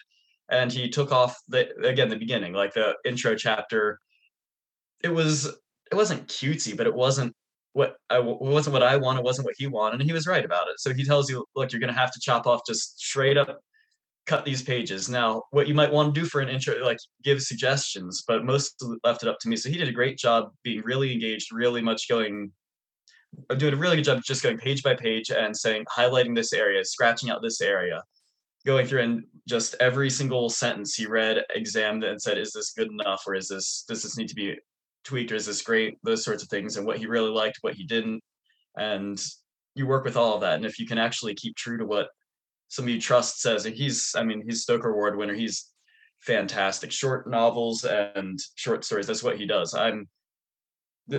[0.53, 3.99] And he took off the again the beginning like the intro chapter
[5.03, 5.47] it was
[5.91, 7.35] it wasn't cutesy but it wasn't
[7.73, 10.45] what I wasn't what I wanted, it wasn't what he wanted, and he was right
[10.45, 10.79] about it.
[10.79, 13.59] So he tells you, look, you're gonna have to chop off just straight up
[14.25, 15.09] cut these pages.
[15.09, 18.81] Now, what you might want to do for an intro, like give suggestions, but most
[19.03, 19.57] left it up to me.
[19.57, 22.51] So he did a great job being really engaged, really much going
[23.57, 26.85] doing a really good job just going page by page and saying highlighting this area,
[26.85, 28.01] scratching out this area,
[28.65, 32.89] going through and just every single sentence he read, examined and said, is this good
[32.89, 33.23] enough?
[33.27, 34.57] Or is this, does this need to be
[35.03, 35.31] tweaked?
[35.31, 35.97] Or is this great?
[36.03, 38.21] Those sorts of things and what he really liked, what he didn't.
[38.77, 39.21] And
[39.75, 40.55] you work with all of that.
[40.55, 42.07] And if you can actually keep true to what
[42.69, 45.33] somebody you trust says, he's, I mean, he's Stoker Award winner.
[45.33, 45.69] He's
[46.21, 46.91] fantastic.
[46.91, 49.07] Short novels and short stories.
[49.07, 49.73] That's what he does.
[49.73, 50.07] I'm,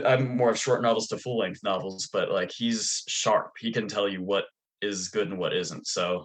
[0.06, 3.52] I'm more of short novels to full length novels, but like he's sharp.
[3.58, 4.44] He can tell you what
[4.80, 5.86] is good and what isn't.
[5.86, 6.24] So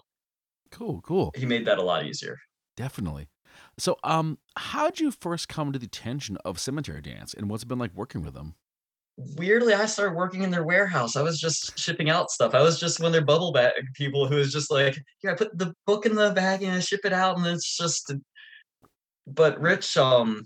[0.71, 1.31] Cool, cool.
[1.35, 2.37] He made that a lot easier.
[2.77, 3.27] Definitely.
[3.77, 7.67] So, um, how'd you first come to the attention of Cemetery Dance, and what's it
[7.67, 8.55] been like working with them?
[9.37, 11.17] Weirdly, I started working in their warehouse.
[11.17, 12.55] I was just shipping out stuff.
[12.55, 15.35] I was just one of their bubble bag people who was just like, "Yeah, I
[15.35, 18.13] put the book in the bag and I ship it out," and it's just.
[19.27, 20.45] But Rich, um,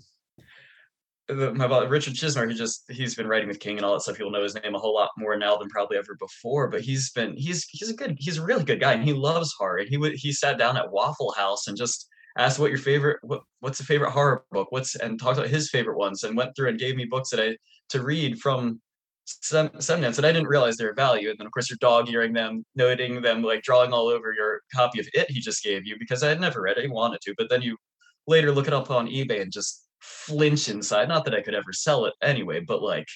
[1.30, 4.16] my about Richard Chizmar, he just he's been writing with King and all that stuff.
[4.16, 6.68] He'll know his name a whole lot more now than probably ever before.
[6.68, 9.54] But he's been he's he's a good he's a really good guy and he loves
[9.58, 9.78] horror.
[9.78, 13.18] And he would he sat down at Waffle House and just asked what your favorite
[13.22, 16.54] what what's the favorite horror book what's and talked about his favorite ones and went
[16.54, 17.56] through and gave me books that I
[17.90, 18.80] to read from
[19.24, 21.30] some Sundance that I didn't realize their value.
[21.30, 24.60] And then of course you're dog earing them, noting them, like drawing all over your
[24.74, 26.84] copy of it he just gave you because I had never read it.
[26.84, 27.78] He wanted to, but then you
[28.26, 29.84] later look it up on eBay and just
[30.26, 31.08] flinch inside.
[31.08, 33.08] Not that I could ever sell it anyway, but like,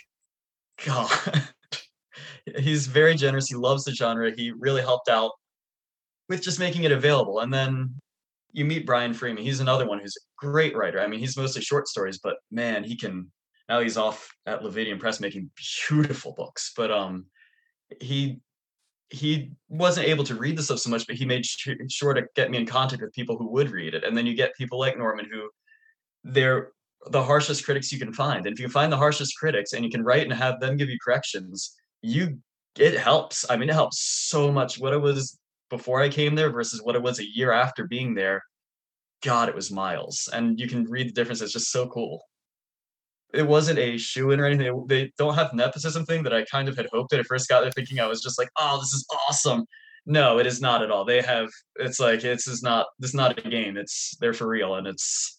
[0.84, 1.10] God,
[2.58, 3.48] he's very generous.
[3.48, 4.32] He loves the genre.
[4.34, 5.32] He really helped out
[6.28, 7.40] with just making it available.
[7.40, 7.94] And then
[8.52, 9.44] you meet Brian Freeman.
[9.44, 11.00] He's another one who's a great writer.
[11.00, 13.30] I mean, he's mostly short stories, but man, he can.
[13.68, 15.50] Now he's off at Levidian Press making
[15.88, 16.72] beautiful books.
[16.74, 17.26] But um,
[18.00, 18.40] he
[19.10, 22.50] he wasn't able to read the stuff so much, but he made sure to get
[22.50, 24.04] me in contact with people who would read it.
[24.04, 25.48] And then you get people like Norman who
[26.24, 26.72] they're
[27.06, 28.46] the harshest critics you can find.
[28.46, 30.88] And if you find the harshest critics and you can write and have them give
[30.88, 32.38] you corrections, you
[32.78, 33.48] it helps.
[33.50, 34.78] I mean, it helps so much.
[34.78, 35.38] What it was
[35.70, 38.42] before I came there versus what it was a year after being there,
[39.22, 40.28] God, it was miles.
[40.32, 41.40] And you can read the difference.
[41.40, 42.22] It's just so cool.
[43.34, 44.86] It wasn't a shoe in or anything.
[44.86, 47.60] They don't have nepotism thing that I kind of had hoped that I first got
[47.60, 49.66] there thinking I was just like, oh, this is awesome.
[50.06, 51.04] No, it is not at all.
[51.04, 53.76] They have it's like it's is not this is not a game.
[53.76, 55.37] It's they're for real and it's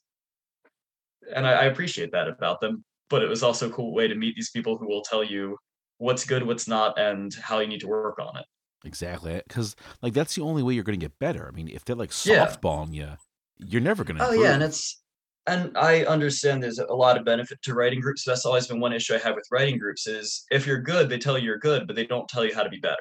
[1.33, 2.83] and I, I appreciate that about them.
[3.09, 5.57] But it was also a cool way to meet these people who will tell you
[5.97, 8.45] what's good, what's not, and how you need to work on it.
[8.85, 11.47] Exactly, because like that's the only way you're going to get better.
[11.47, 13.15] I mean, if they're like softballing yeah.
[13.57, 14.27] you, you're never going to.
[14.27, 15.01] Oh yeah, and it's
[15.47, 18.23] and I understand there's a lot of benefit to writing groups.
[18.23, 21.17] That's always been one issue I have with writing groups is if you're good, they
[21.17, 22.97] tell you you're good, but they don't tell you how to be better.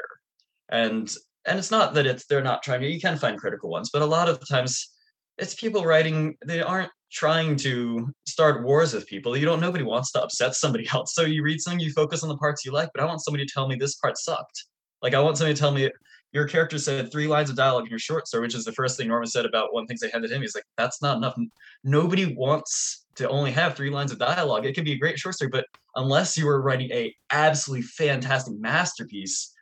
[0.71, 1.12] And
[1.47, 2.88] and it's not that it's they're not trying to.
[2.88, 4.91] You can find critical ones, but a lot of the times
[5.37, 6.37] it's people writing.
[6.45, 9.37] They aren't trying to start wars with people.
[9.37, 11.14] You don't nobody wants to upset somebody else.
[11.14, 13.44] So you read something, you focus on the parts you like, but I want somebody
[13.44, 14.64] to tell me this part sucked.
[15.03, 15.90] Like I want somebody to tell me
[16.33, 18.97] your character said three lines of dialogue in your short story, which is the first
[18.97, 20.42] thing Norman said about one thing they handed him.
[20.42, 21.37] He's like, that's not enough.
[21.85, 24.66] Nobody wants to only have three lines of dialogue.
[24.66, 25.64] It could be a great short story, but
[25.97, 29.55] unless you were writing a absolutely fantastic masterpiece,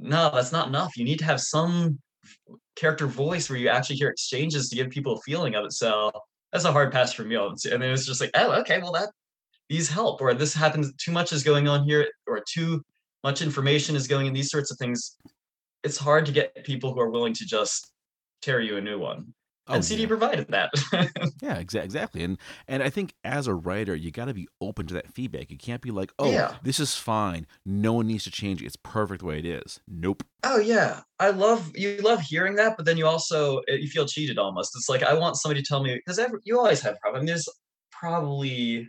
[0.00, 0.96] no, that's not enough.
[0.96, 1.98] You need to have some
[2.74, 5.72] character voice where you actually hear exchanges to give people a feeling of it.
[5.72, 6.10] So
[6.52, 7.36] that's a hard pass for me.
[7.36, 9.10] And then it's just like, oh, okay, well that
[9.68, 10.92] these help, or this happens.
[10.96, 12.82] Too much is going on here, or too
[13.22, 14.32] much information is going in.
[14.32, 15.16] These sorts of things.
[15.84, 17.92] It's hard to get people who are willing to just
[18.42, 19.34] tear you a new one.
[19.68, 20.08] Oh, and CD yeah.
[20.08, 20.70] provided that.
[21.42, 22.22] yeah, exa- exactly.
[22.22, 25.50] And and I think as a writer, you got to be open to that feedback.
[25.50, 26.56] You can't be like, "Oh, yeah.
[26.62, 27.46] this is fine.
[27.66, 28.66] No one needs to change it.
[28.66, 30.24] It's perfect the way it is." Nope.
[30.44, 31.98] Oh yeah, I love you.
[31.98, 34.72] Love hearing that, but then you also eh, you feel cheated almost.
[34.76, 37.18] It's like I want somebody to tell me because you always have problems.
[37.18, 37.48] I mean, there's
[37.90, 38.88] probably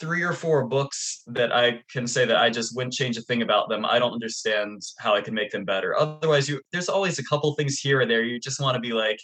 [0.00, 3.42] three or four books that I can say that I just wouldn't change a thing
[3.42, 3.84] about them.
[3.84, 5.96] I don't understand how I can make them better.
[5.96, 8.92] Otherwise, you there's always a couple things here or there you just want to be
[8.92, 9.18] like,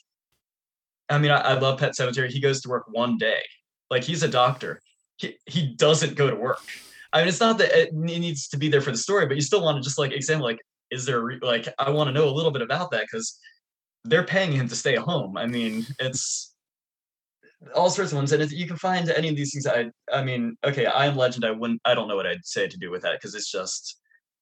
[1.11, 2.29] I mean, I, I love Pet Sematary.
[2.29, 3.41] He goes to work one day.
[3.91, 4.81] Like he's a doctor.
[5.17, 6.61] He, he doesn't go to work.
[7.13, 9.41] I mean, it's not that it needs to be there for the story, but you
[9.41, 10.59] still want to just like examine, like,
[10.91, 13.39] is there re- like I want to know a little bit about that because
[14.05, 15.37] they're paying him to stay home.
[15.37, 16.55] I mean, it's
[17.75, 19.67] all sorts of ones, and if you can find any of these things.
[19.67, 21.45] I I mean, okay, I am Legend.
[21.45, 21.81] I wouldn't.
[21.85, 23.99] I don't know what I'd say to do with that because it's just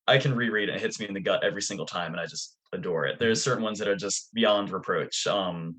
[0.07, 0.77] I can reread it.
[0.77, 3.19] It hits me in the gut every single time, and I just adore it.
[3.19, 5.27] There's certain ones that are just beyond reproach.
[5.27, 5.77] Um,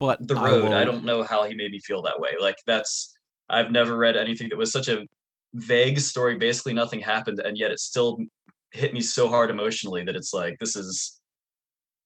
[0.00, 2.30] but the road, I, I don't know how he made me feel that way.
[2.40, 3.14] Like that's
[3.48, 5.06] I've never read anything that was such a
[5.54, 6.36] vague story.
[6.36, 8.18] Basically, nothing happened, and yet it still
[8.70, 11.18] hit me so hard emotionally that it's like this is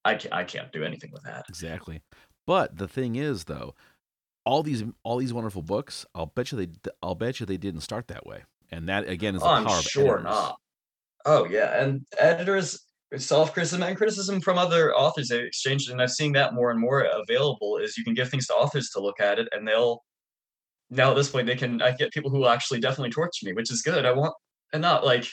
[0.05, 1.44] I can't, I can't do anything with that.
[1.48, 2.00] Exactly.
[2.46, 3.74] But the thing is, though,
[4.44, 6.68] all these all these wonderful books, I'll bet you they
[7.02, 9.76] I'll bet you they didn't start that way, and that again is the oh, power
[9.76, 10.24] I'm sure editors.
[10.24, 10.57] not.
[11.24, 12.81] Oh yeah, and editors
[13.18, 16.81] self criticism and criticism from other authors they exchanged and i've seen that more and
[16.81, 20.03] more available is you can give things to authors to look at it and they'll
[20.90, 23.53] now at this point they can i get people who will actually definitely torture me
[23.53, 24.35] which is good i want
[24.72, 25.27] and not like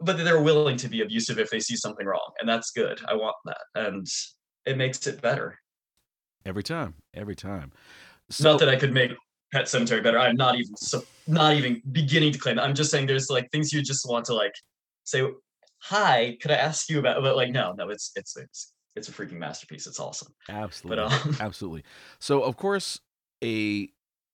[0.00, 3.14] but they're willing to be abusive if they see something wrong and that's good i
[3.14, 4.06] want that and
[4.66, 5.56] it makes it better.
[6.44, 7.72] Every time every time.
[8.30, 9.12] So, not that i could make
[9.52, 12.90] Pet Sematary better i'm not even so not even beginning to claim that i'm just
[12.90, 14.52] saying there's like things you just want to like
[15.04, 15.22] say
[15.78, 17.22] hi, could I ask you about?
[17.22, 19.86] But like, no, no, it's it's it's it's a freaking masterpiece.
[19.86, 20.32] It's awesome.
[20.48, 21.84] Absolutely, but, um, absolutely.
[22.18, 23.00] So of course,
[23.42, 23.88] a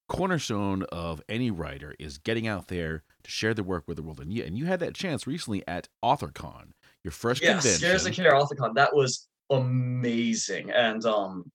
[0.09, 4.21] cornerstone of any writer is getting out there to share their work with the world.
[4.21, 6.73] And you and you had that chance recently at AuthorCon,
[7.03, 7.89] your first yes, convention.
[7.89, 8.75] Yes, Care AuthorCon.
[8.75, 11.51] That was amazing, and um,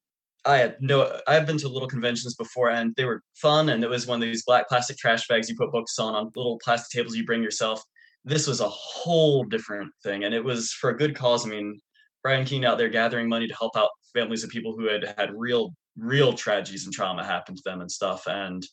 [0.46, 1.20] I had no.
[1.28, 3.70] I've been to little conventions before, and they were fun.
[3.70, 6.32] And it was one of these black plastic trash bags you put books on on
[6.36, 7.84] little plastic tables you bring yourself.
[8.28, 11.46] This was a whole different thing, and it was for a good cause.
[11.46, 11.80] I mean,
[12.24, 15.32] Brian Keene out there gathering money to help out families of people who had had
[15.34, 18.28] real, real tragedies and trauma happen to them and stuff.
[18.28, 18.66] And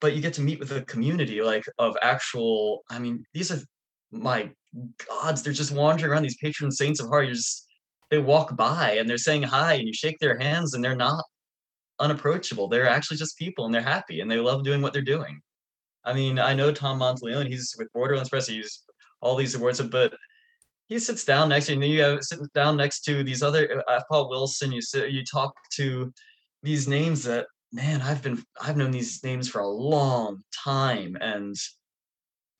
[0.00, 2.82] but you get to meet with a community like of actual.
[2.90, 3.60] I mean, these are
[4.10, 4.50] my
[5.08, 5.42] gods.
[5.42, 7.26] They're just wandering around these patron saints of heart.
[7.26, 7.66] You're just
[8.10, 11.24] they walk by and they're saying hi and you shake their hands and they're not
[11.98, 12.68] unapproachable.
[12.68, 15.40] They're actually just people and they're happy and they love doing what they're doing.
[16.04, 18.82] I mean, I know Tom Monteleone, he's with Borderlands Press, he's
[19.20, 20.14] all these awards, but
[20.88, 23.82] he sits down next to you, and you have sit down next to these other
[23.88, 26.12] uh, Paul Wilson, you sit, you talk to
[26.62, 31.54] these names that man, I've been I've known these names for a long time and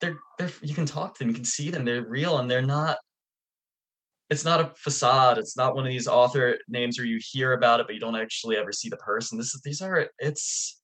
[0.01, 2.61] they're they're you can talk to them, you can see them, they're real and they're
[2.61, 2.97] not
[4.29, 5.37] it's not a facade.
[5.37, 8.17] It's not one of these author names where you hear about it, but you don't
[8.17, 9.37] actually ever see the person.
[9.37, 10.81] This is these are it's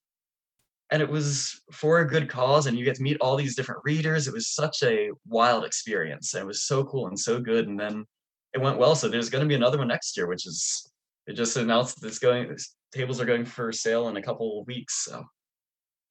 [0.94, 3.82] and it was for a good cause, and you get to meet all these different
[3.84, 4.28] readers.
[4.28, 7.68] It was such a wild experience, and it was so cool and so good.
[7.68, 8.06] And then
[8.54, 8.96] it went well.
[8.96, 10.88] So there's going to be another one next year, which is
[11.26, 12.56] it just announced that it's going.
[12.94, 15.24] Tables are going for sale in a couple of weeks, so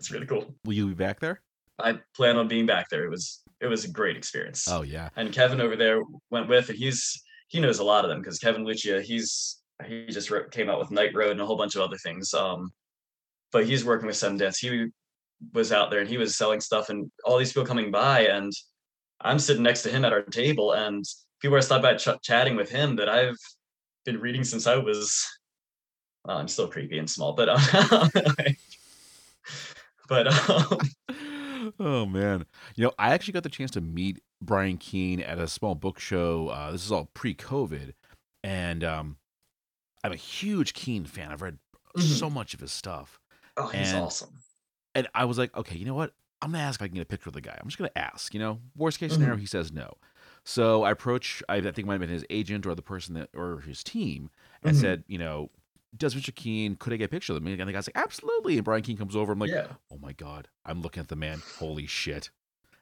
[0.00, 0.52] it's really cool.
[0.64, 1.42] Will you be back there?
[1.78, 3.04] I plan on being back there.
[3.04, 4.66] It was it was a great experience.
[4.68, 5.10] Oh yeah.
[5.14, 8.40] And Kevin over there went with, and he's he knows a lot of them because
[8.40, 11.76] Kevin Lucia, he's he just wrote, came out with Night Road and a whole bunch
[11.76, 12.34] of other things.
[12.34, 12.72] Um,
[13.52, 14.58] but he's working with Seven Deaths.
[14.58, 14.88] He
[15.52, 18.52] was out there and he was selling stuff, and all these people coming by, and
[19.20, 21.04] I'm sitting next to him at our table, and
[21.40, 23.38] people are stopped by ch- chatting with him that I've
[24.04, 25.26] been reading since I was.
[26.24, 28.10] Well, I'm still creepy and small, but um,
[30.08, 30.78] but um,
[31.80, 32.46] oh man,
[32.76, 35.98] you know, I actually got the chance to meet Brian Keene at a small book
[35.98, 36.48] show.
[36.48, 37.92] Uh, this is all pre-COVID,
[38.44, 39.16] and um,
[40.04, 41.32] I'm a huge Keene fan.
[41.32, 41.58] I've read
[41.96, 42.06] mm-hmm.
[42.06, 43.18] so much of his stuff.
[43.56, 44.30] Oh, he's and, awesome.
[44.94, 46.12] And I was like, okay, you know what?
[46.40, 47.56] I'm gonna ask if I can get a picture of the guy.
[47.58, 48.34] I'm just gonna ask.
[48.34, 49.40] You know, worst case scenario, mm-hmm.
[49.40, 49.94] he says no.
[50.44, 51.42] So I approach.
[51.48, 53.84] I, I think it might have been his agent or the person that or his
[53.84, 54.30] team,
[54.62, 54.80] and mm-hmm.
[54.80, 55.50] said, you know,
[55.96, 56.34] does Mr.
[56.34, 57.46] Keene, could I get a picture of him?
[57.46, 58.56] And the guy's like, absolutely.
[58.56, 59.32] And Brian Keene comes over.
[59.32, 59.66] I'm like, yeah.
[59.90, 61.42] oh my God, I'm looking at the man.
[61.58, 62.30] Holy shit.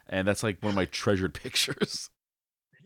[0.08, 2.10] And that's like one of my treasured pictures.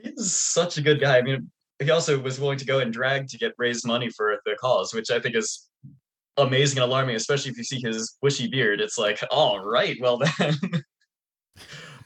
[0.02, 1.18] He's such a good guy.
[1.18, 1.50] I mean,
[1.82, 4.94] he also was willing to go and drag to get raise money for the cause,
[4.94, 5.68] which I think is
[6.36, 8.80] amazing and alarming, especially if you see his bushy beard.
[8.80, 10.54] It's like, all right, well then.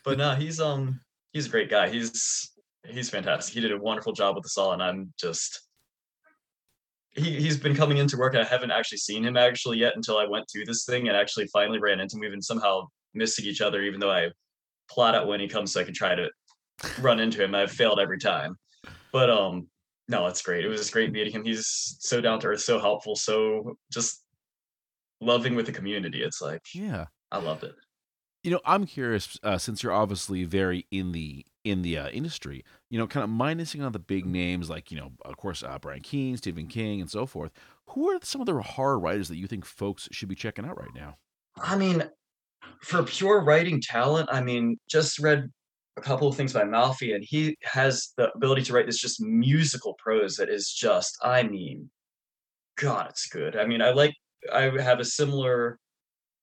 [0.04, 1.00] but no, he's um
[1.32, 1.88] he's a great guy.
[1.88, 2.50] He's
[2.86, 3.54] he's fantastic.
[3.54, 5.60] He did a wonderful job with us all, and I'm just
[7.12, 8.34] he, he's been coming into work.
[8.34, 11.46] I haven't actually seen him actually yet until I went to this thing and actually
[11.48, 12.20] finally ran into him.
[12.20, 14.28] We've somehow missing each other, even though I
[14.90, 16.28] plot out when he comes so I can try to
[17.00, 17.54] run into him.
[17.54, 18.56] I've failed every time.
[19.12, 19.68] But um
[20.08, 20.64] no, it's great.
[20.64, 21.44] It was great meeting him.
[21.44, 24.24] He's so down to earth, so helpful, so just
[25.20, 26.22] loving with the community.
[26.22, 27.74] It's like yeah, I loved it.
[28.42, 32.64] You know, I'm curious uh, since you're obviously very in the in the uh, industry.
[32.88, 35.78] You know, kind of minusing on the big names like you know, of course, uh,
[35.78, 37.52] Brian Keene, Stephen King, and so forth.
[37.88, 40.78] Who are some of the horror writers that you think folks should be checking out
[40.78, 41.16] right now?
[41.60, 42.08] I mean,
[42.82, 45.50] for pure writing talent, I mean, just read
[45.98, 49.20] a couple of things by Malfi, and he has the ability to write this just
[49.20, 51.90] musical prose that is just, I mean,
[52.76, 53.56] God, it's good.
[53.56, 54.14] I mean, I like,
[54.52, 55.78] I have a similar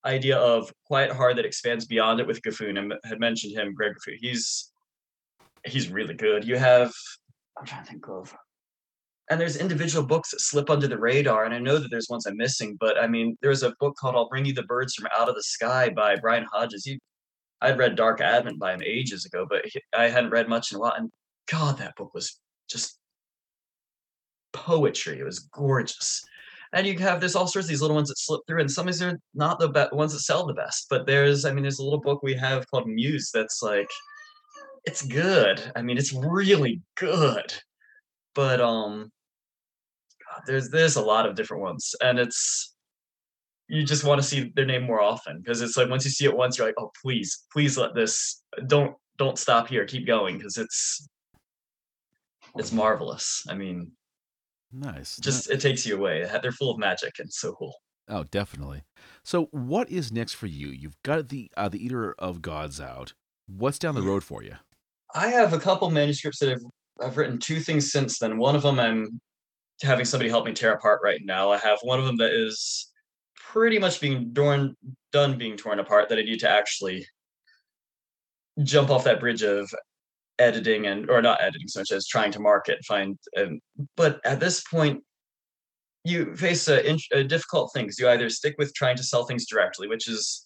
[0.05, 2.93] idea of Quiet Heart that expands beyond it with Gifune.
[2.93, 4.17] I had mentioned him, Greg Gifune.
[4.19, 4.71] He's
[5.65, 6.45] he's really good.
[6.45, 6.93] You have
[7.57, 8.35] I'm trying to think of
[9.29, 12.25] and there's individual books that slip under the radar and i know that there's ones
[12.25, 15.07] i'm missing but i mean there's a book called i'll bring you the birds from
[15.17, 16.99] out of the sky by brian hodges he,
[17.61, 19.63] i'd read dark advent by him ages ago but
[19.97, 21.11] i hadn't read much in a while and
[21.49, 22.39] god that book was
[22.69, 22.97] just
[24.53, 26.23] poetry it was gorgeous
[26.73, 28.87] and you have there's all sorts of these little ones that slip through and some
[28.87, 31.61] of these are not the be- ones that sell the best but there's i mean
[31.61, 33.89] there's a little book we have called muse that's like
[34.85, 35.61] it's good.
[35.75, 37.53] I mean, it's really good.
[38.33, 39.11] But um
[40.29, 42.74] God, there's there's a lot of different ones and it's
[43.67, 46.25] you just want to see their name more often because it's like once you see
[46.25, 49.85] it once you're like, "Oh, please, please let this don't don't stop here.
[49.85, 51.07] Keep going because it's
[52.55, 53.43] it's marvelous.
[53.49, 53.91] I mean,
[54.71, 55.17] nice.
[55.17, 56.29] Just it takes you away.
[56.41, 57.75] They're full of magic and so cool.
[58.07, 58.83] Oh, definitely.
[59.23, 60.67] So, what is next for you?
[60.67, 63.13] You've got the uh, the Eater of Gods out.
[63.47, 64.55] What's down the road for you?
[65.13, 66.63] I have a couple manuscripts that I've
[67.03, 68.37] I've written two things since then.
[68.37, 69.19] One of them I'm
[69.81, 71.51] having somebody help me tear apart right now.
[71.51, 72.91] I have one of them that is
[73.51, 74.75] pretty much being torn,
[75.11, 77.05] done being torn apart that I need to actually
[78.63, 79.73] jump off that bridge of
[80.39, 83.17] editing and or not editing so much as trying to market find
[83.95, 85.01] but at this point
[86.05, 87.97] you face a, a difficult things.
[87.99, 90.43] You either stick with trying to sell things directly, which is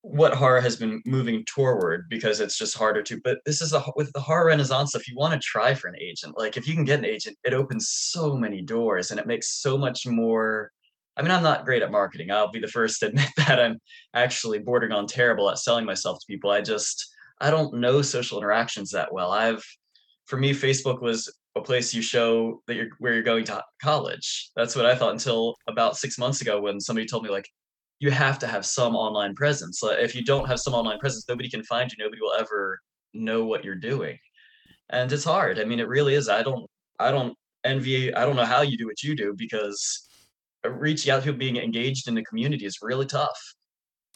[0.00, 3.84] what horror has been moving toward because it's just harder to but this is a
[3.96, 6.74] with the horror renaissance if you want to try for an agent like if you
[6.74, 10.70] can get an agent it opens so many doors and it makes so much more
[11.18, 13.78] i mean i'm not great at marketing i'll be the first to admit that i'm
[14.14, 18.38] actually bordering on terrible at selling myself to people i just i don't know social
[18.38, 19.64] interactions that well i've
[20.26, 24.50] for me facebook was a place you show that you're where you're going to college
[24.56, 27.48] that's what i thought until about six months ago when somebody told me like
[28.00, 29.80] you have to have some online presence.
[29.82, 32.02] If you don't have some online presence, nobody can find you.
[32.02, 32.80] Nobody will ever
[33.12, 34.18] know what you're doing.
[34.90, 35.58] And it's hard.
[35.58, 36.28] I mean, it really is.
[36.28, 36.66] I don't
[36.98, 40.07] I don't envy I don't know how you do what you do because
[40.64, 43.38] Uh, reaching out to people being engaged in the community is really tough.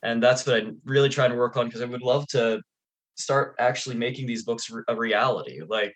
[0.02, 2.60] And that's what I'm really trying to work on because I would love to
[3.14, 5.60] start actually making these books a reality.
[5.66, 5.94] Like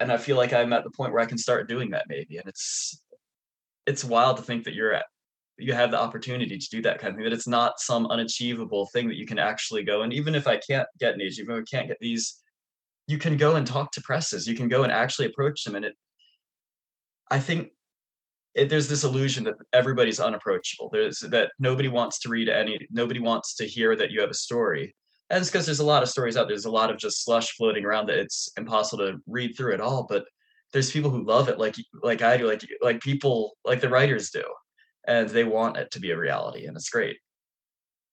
[0.00, 2.36] and I feel like I'm at the point where I can start doing that maybe.
[2.36, 3.00] And it's
[3.86, 5.06] it's wild to think that you're at
[5.58, 8.86] you have the opportunity to do that kind of thing that it's not some unachievable
[8.92, 11.56] thing that you can actually go and even if i can't get an agent even
[11.56, 12.36] if i can't get these
[13.06, 15.84] you can go and talk to presses you can go and actually approach them and
[15.84, 15.94] it
[17.30, 17.70] i think
[18.58, 20.90] it, there's this illusion that everybody's unapproachable.
[20.92, 24.34] There's that nobody wants to read any nobody wants to hear that you have a
[24.34, 24.94] story.
[25.30, 26.56] And it's because there's a lot of stories out there.
[26.56, 29.80] There's a lot of just slush floating around that it's impossible to read through it
[29.80, 30.24] all but
[30.72, 34.30] there's people who love it like like i do like like people like the writers
[34.30, 34.42] do
[35.06, 37.18] and they want it to be a reality and it's great.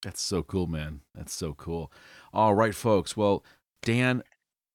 [0.02, 1.02] That's so cool man.
[1.16, 1.92] That's so cool.
[2.34, 3.18] All right folks.
[3.18, 3.44] Well
[3.82, 4.24] dan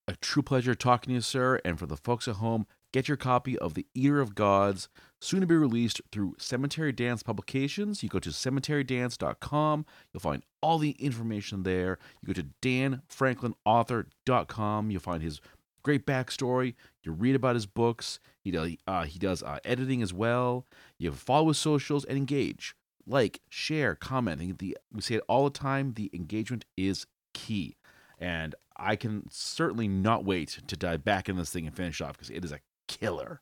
[0.06, 1.60] a true pleasure talking to you sir.
[1.64, 4.88] And for the folks at home get your copy of the eater of gods
[5.20, 10.78] soon to be released through cemetery dance publications you go to cemeterydance.com you'll find all
[10.78, 15.40] the information there you go to danfranklinauthor.com you'll find his
[15.82, 16.74] great backstory.
[17.02, 18.20] You read about his books.
[18.42, 20.66] He does uh, he does uh, editing as well.
[20.98, 22.74] You follow his socials and engage,
[23.06, 24.58] like, share, comment.
[24.58, 25.94] The we say it all the time.
[25.94, 27.76] The engagement is key,
[28.18, 32.12] and I can certainly not wait to dive back in this thing and finish off
[32.12, 32.60] because it is a
[32.90, 33.40] killer.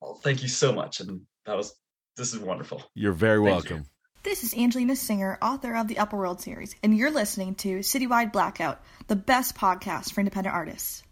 [0.00, 1.74] Well, thank you so much, and that was
[2.16, 2.82] this is wonderful.
[2.94, 3.78] You're very thank welcome.
[3.78, 3.84] You.
[4.22, 8.32] This is Angelina Singer, author of the Upper World series, and you're listening to Citywide
[8.32, 11.02] Blackout, the best podcast for independent artists.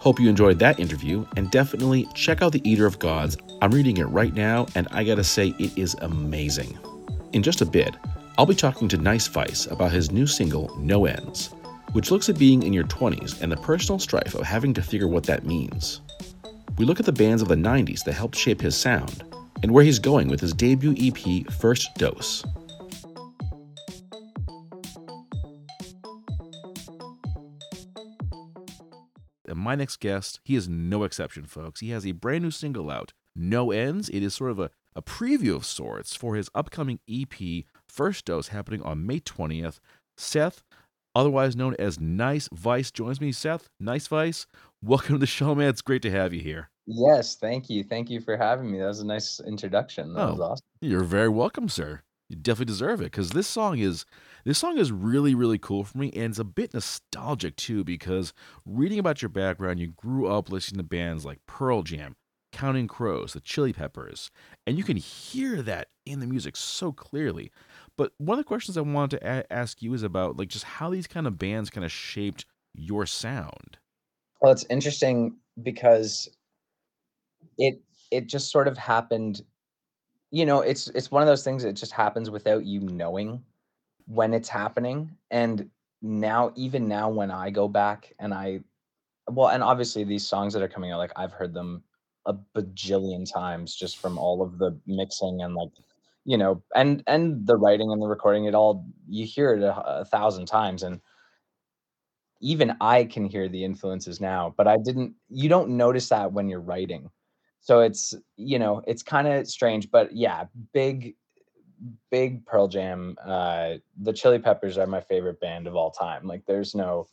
[0.00, 3.36] Hope you enjoyed that interview and definitely check out The Eater of Gods.
[3.60, 6.78] I'm reading it right now and I gotta say, it is amazing.
[7.34, 7.94] In just a bit,
[8.38, 11.50] I'll be talking to Nice Vice about his new single, No Ends,
[11.92, 15.08] which looks at being in your 20s and the personal strife of having to figure
[15.08, 16.00] what that means.
[16.78, 19.24] We look at the bands of the 90s that helped shape his sound
[19.62, 22.44] and where he's going with his debut EP, First Dose.
[29.46, 31.80] And my next guest, he is no exception, folks.
[31.80, 34.08] He has a brand new single out, No Ends.
[34.08, 38.48] It is sort of a, a preview of sorts for his upcoming EP, First Dose,
[38.48, 39.80] happening on May 20th.
[40.16, 40.62] Seth,
[41.14, 43.32] otherwise known as Nice Vice, joins me.
[43.32, 44.46] Seth, Nice Vice,
[44.82, 45.68] welcome to the show, man.
[45.68, 46.70] It's great to have you here.
[46.86, 47.84] Yes, thank you.
[47.84, 48.78] Thank you for having me.
[48.78, 50.14] That was a nice introduction.
[50.14, 50.66] That oh, was awesome.
[50.80, 52.02] You're very welcome, sir.
[52.28, 54.06] You definitely deserve it because this song is
[54.44, 58.32] this song is really, really cool for me, and it's a bit nostalgic too because
[58.64, 62.14] reading about your background, you grew up listening to bands like Pearl Jam,
[62.52, 64.30] Counting Crows, the Chili Peppers,
[64.66, 67.50] and you can hear that in the music so clearly.
[68.00, 70.64] But one of the questions I wanted to a- ask you is about like just
[70.64, 73.76] how these kind of bands kind of shaped your sound.
[74.40, 76.26] Well, it's interesting because
[77.58, 77.78] it
[78.10, 79.42] it just sort of happened
[80.30, 83.44] you know it's it's one of those things that just happens without you knowing
[84.06, 85.68] when it's happening and
[86.00, 88.60] now even now when i go back and i
[89.28, 91.82] well and obviously these songs that are coming out like i've heard them
[92.24, 95.70] a bajillion times just from all of the mixing and like
[96.24, 100.00] you know and and the writing and the recording it all you hear it a,
[100.00, 101.00] a thousand times and
[102.40, 106.48] even i can hear the influences now but i didn't you don't notice that when
[106.48, 107.10] you're writing
[107.60, 111.14] so it's you know it's kind of strange but yeah big
[112.10, 113.16] big Pearl Jam.
[113.24, 116.26] Uh, the Chili Peppers are my favorite band of all time.
[116.26, 117.08] Like there's no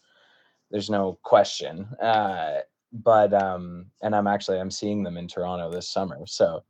[0.72, 1.86] there's no question.
[2.02, 2.60] Uh,
[2.92, 6.20] but um, and I'm actually I'm seeing them in Toronto this summer.
[6.26, 6.64] So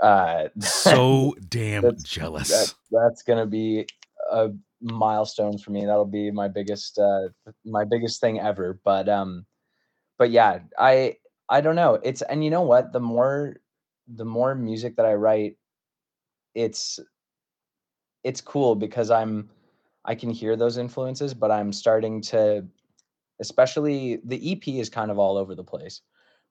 [0.00, 2.48] uh, so damn that's, jealous.
[2.48, 3.86] That, that's gonna be
[4.30, 5.84] a milestone for me.
[5.84, 7.28] That'll be my biggest uh,
[7.64, 8.80] my biggest thing ever.
[8.84, 9.46] But um,
[10.18, 11.16] but yeah, I
[11.48, 11.98] I don't know.
[12.02, 12.92] It's and you know what?
[12.92, 13.56] The more
[14.08, 15.56] the more music that I write,
[16.54, 16.98] it's
[18.24, 19.50] it's cool because I'm
[20.04, 22.66] I can hear those influences, but I'm starting to
[23.40, 26.02] especially the EP is kind of all over the place.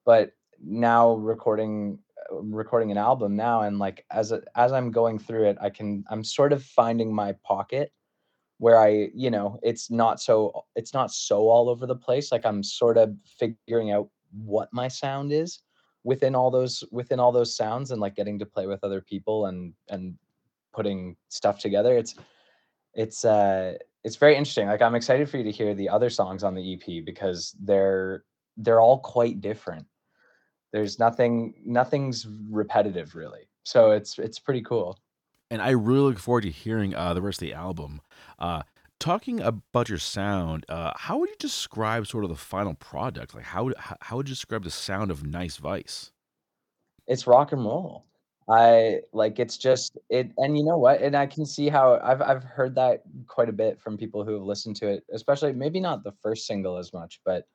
[0.05, 1.99] But now recording
[2.32, 5.69] uh, recording an album now and like as a, as I'm going through it I
[5.69, 7.91] can I'm sort of finding my pocket
[8.59, 12.32] where I you know it's not so it's not so all over the place.
[12.32, 15.59] Like I'm sort of figuring out what my sound is
[16.03, 19.47] within all those within all those sounds and like getting to play with other people
[19.47, 20.15] and and
[20.73, 21.97] putting stuff together.
[21.97, 22.15] It's
[22.93, 24.67] it's uh it's very interesting.
[24.67, 28.23] Like i'm excited for you to hear the other songs on the ep because they're
[28.57, 29.86] they're all quite different
[30.72, 33.49] there's nothing nothing's repetitive really.
[33.63, 34.99] So it's it's pretty cool.
[35.51, 38.01] And i really look forward to hearing uh the rest of the album.
[38.38, 38.63] Uh
[38.99, 43.36] talking about your sound uh how would you describe sort of the final product?
[43.36, 46.11] Like how how, how would you describe the sound of nice vice?
[47.07, 48.05] It's rock and roll.
[48.47, 51.01] I like it's just it and you know what?
[51.01, 54.34] And I can see how I've I've heard that quite a bit from people who
[54.34, 57.45] have listened to it, especially maybe not the first single as much, but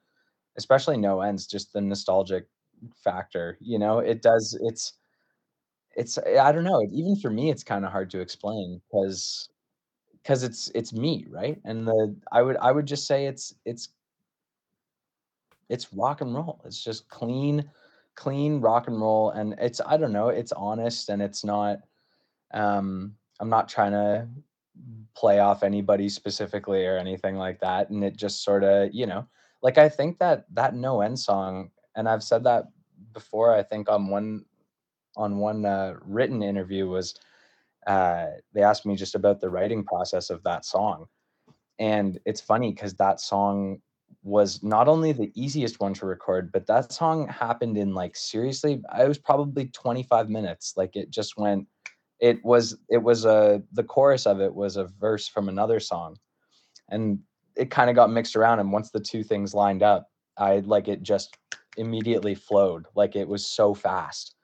[0.57, 2.47] especially No Ends, just the nostalgic
[2.95, 3.99] factor, you know?
[4.01, 4.95] It does it's
[5.97, 9.49] it's I don't know, even for me it's kind of hard to explain because
[10.23, 11.61] because it's it's me, right?
[11.65, 13.91] And the I would I would just say it's it's
[15.69, 16.61] it's rock and roll.
[16.65, 17.71] It's just clean
[18.17, 21.79] clean rock and roll and it's i don't know it's honest and it's not
[22.53, 24.29] um i'm not trying to
[25.17, 29.27] play off anybody specifically or anything like that and it just sort of you know
[29.63, 32.65] like i think that that no end song and i've said that
[33.13, 34.45] before i think on one
[35.17, 37.15] on one uh, written interview was
[37.87, 41.07] uh, they asked me just about the writing process of that song
[41.79, 43.81] and it's funny because that song
[44.23, 48.83] was not only the easiest one to record, but that song happened in like seriously,
[48.91, 50.75] I was probably 25 minutes.
[50.77, 51.67] Like it just went,
[52.21, 56.17] it was, it was a, the chorus of it was a verse from another song.
[56.89, 57.21] And
[57.55, 58.61] it kind of got mixed around.
[58.61, 61.37] And once the two things lined up, I like it just
[61.77, 62.87] immediately flowed.
[62.95, 64.35] Like it was so fast.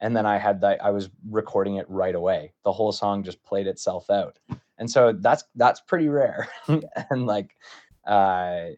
[0.00, 2.52] And then I had that, I was recording it right away.
[2.64, 4.38] The whole song just played itself out.
[4.78, 6.48] And so that's, that's pretty rare.
[7.10, 7.56] and like,
[8.04, 8.70] uh,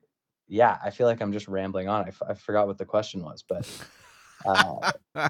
[0.47, 2.05] yeah, I feel like I'm just rambling on.
[2.05, 3.67] I, f- I forgot what the question was, but
[4.45, 4.93] uh,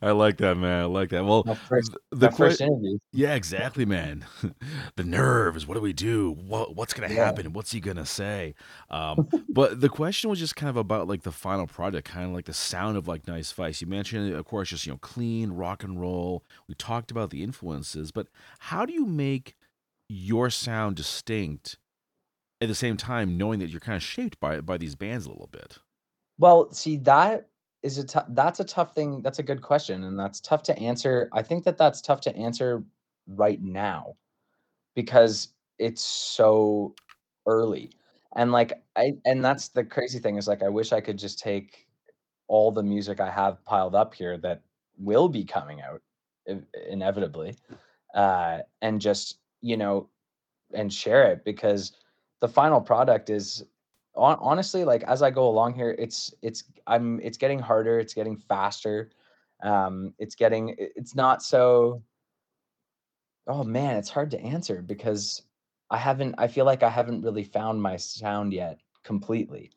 [0.00, 0.82] I like that, man.
[0.82, 1.24] I like that.
[1.24, 2.98] Well, first, the first interview.
[3.12, 4.24] yeah, exactly, man.
[4.96, 5.66] the nerves.
[5.66, 6.30] What do we do?
[6.32, 7.24] What what's gonna Yeah.
[7.24, 7.52] happen?
[7.52, 8.54] What's he gonna say?
[8.90, 12.32] Um, but the question was just kind of about like the final project, kind of
[12.32, 13.80] like the sound of like Nice Vice.
[13.80, 16.44] You mentioned, of course, just you know, clean rock and roll.
[16.68, 18.28] We talked about the influences, but
[18.60, 19.56] how do you make
[20.08, 21.78] your sound distinct
[22.60, 25.30] at the same time, knowing that you're kind of shaped by by these bands a
[25.30, 25.78] little bit?
[26.38, 27.48] Well, see, that
[27.82, 29.22] is a tou- that's a tough thing.
[29.22, 31.28] That's a good question, and that's tough to answer.
[31.32, 32.84] I think that that's tough to answer
[33.26, 34.16] right now
[34.94, 36.94] because it's so
[37.46, 37.90] early.
[38.36, 41.38] And like I and that's the crazy thing is like I wish I could just
[41.38, 41.86] take
[42.48, 44.62] all the music I have piled up here that
[44.98, 46.02] will be coming out
[46.90, 47.56] inevitably
[48.14, 50.08] uh and just, you know,
[50.74, 51.92] and share it because
[52.40, 53.64] the final product is
[54.14, 58.14] hon- honestly like as I go along here it's it's I'm it's getting harder, it's
[58.14, 59.10] getting faster.
[59.62, 62.02] Um it's getting it's not so
[63.46, 65.42] Oh man, it's hard to answer because
[65.90, 69.72] I haven't I feel like I haven't really found my sound yet completely.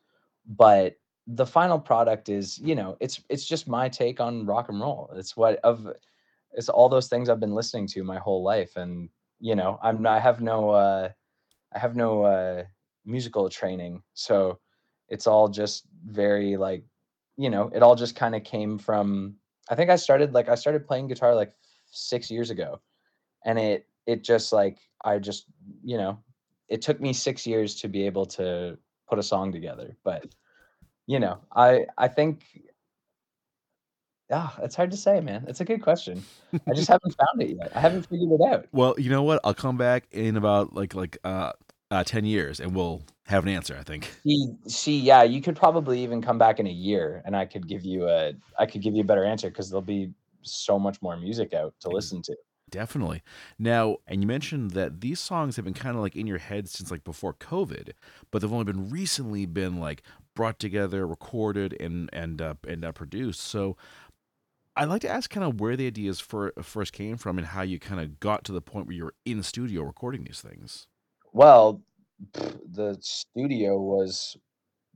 [0.48, 0.96] But
[1.28, 5.10] the final product is, you know, it's it's just my take on rock and roll.
[5.16, 5.88] It's what of
[6.54, 9.10] it's all those things I've been listening to my whole life and
[9.40, 11.10] you know, I'm I have no uh
[11.74, 12.64] I have no uh
[13.06, 14.02] musical training.
[14.14, 14.60] So
[15.10, 16.84] it's all just very like,
[17.38, 19.36] you know, it all just kind of came from
[19.70, 21.54] I think I started like I started playing guitar like
[21.92, 22.82] 6 years ago
[23.46, 25.46] and it it just like I just
[25.84, 26.20] you know
[26.68, 28.78] it took me six years to be able to
[29.08, 30.26] put a song together, but
[31.08, 32.44] you know I I think
[34.32, 35.46] ah it's hard to say, man.
[35.48, 36.24] It's a good question.
[36.54, 37.72] I just haven't found it yet.
[37.76, 38.66] I haven't figured it out.
[38.72, 39.40] Well, you know what?
[39.44, 41.54] I'll come back in about like like uh,
[41.92, 44.12] uh 10 years and we'll have an answer, I think.
[44.24, 47.68] See, see, yeah, you could probably even come back in a year, and I could
[47.68, 50.12] give you a I could give you a better answer because there'll be
[50.42, 52.36] so much more music out to listen to.
[52.70, 53.22] Definitely.
[53.60, 56.68] Now, and you mentioned that these songs have been kind of like in your head
[56.68, 57.92] since like before COVID,
[58.32, 60.04] but they've only been recently been like
[60.36, 63.42] brought together, recorded, and and uh, and uh, produced.
[63.42, 63.76] So
[64.76, 67.62] I'd like to ask kind of where the ideas for first came from and how
[67.62, 70.88] you kind of got to the point where you were in studio recording these things.
[71.36, 71.84] Well,
[72.34, 74.38] the studio was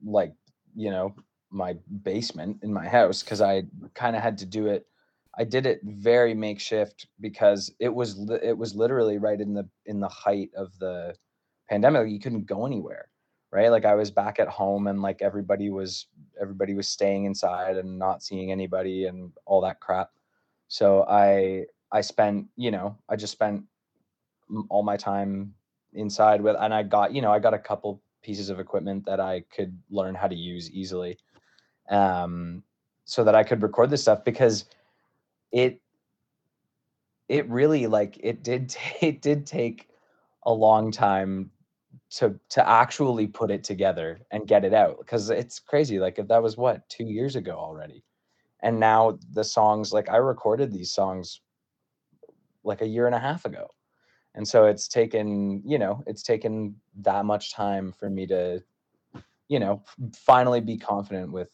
[0.06, 0.34] like,
[0.76, 1.16] you know,
[1.52, 3.64] my basement in my house because I
[3.96, 4.86] kind of had to do it.
[5.38, 9.70] I did it very makeshift because it was li- it was literally right in the
[9.86, 11.16] in the height of the
[11.70, 12.10] pandemic.
[12.10, 13.10] You couldn't go anywhere,
[13.52, 13.70] right?
[13.72, 16.08] Like I was back at home and like everybody was
[16.42, 20.12] everybody was staying inside and not seeing anybody and all that crap.
[20.70, 23.64] So I I spent, you know, I just spent
[24.70, 25.54] all my time
[25.94, 29.20] inside with and I got, you know, I got a couple pieces of equipment that
[29.20, 31.18] I could learn how to use easily.
[31.90, 32.64] Um
[33.06, 34.66] so that I could record this stuff because
[35.52, 35.82] it
[37.28, 39.88] it really like it did it did take
[40.44, 41.52] a long time
[42.10, 46.28] to to actually put it together and get it out because it's crazy like if
[46.28, 48.04] that was what 2 years ago already
[48.62, 51.42] and now the songs like I recorded these songs
[52.64, 53.70] like a year and a half ago
[54.36, 58.62] and so it's taken you know it's taken that much time for me to
[59.48, 59.84] you know
[60.16, 61.50] finally be confident with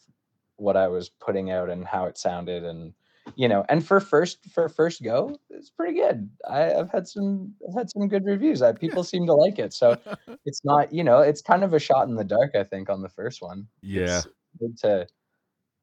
[0.56, 2.92] what I was putting out and how it sounded and
[3.34, 6.30] you know and for first for first go it's pretty good.
[6.48, 8.62] I, have had some I've had some good reviews.
[8.62, 9.72] I, people seem to like it.
[9.72, 9.98] So
[10.44, 13.02] it's not you know it's kind of a shot in the dark i think on
[13.02, 13.66] the first one.
[13.82, 14.18] Yeah.
[14.18, 14.28] it's
[14.60, 15.06] good to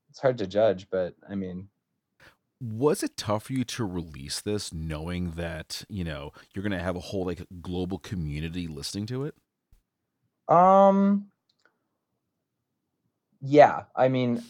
[0.09, 1.67] it's hard to judge but i mean
[2.64, 6.95] Was it tough for you to release this knowing that, you know, you're to have
[6.95, 9.36] a whole like global community listening to it?
[10.47, 11.26] um
[13.41, 14.43] yeah i mean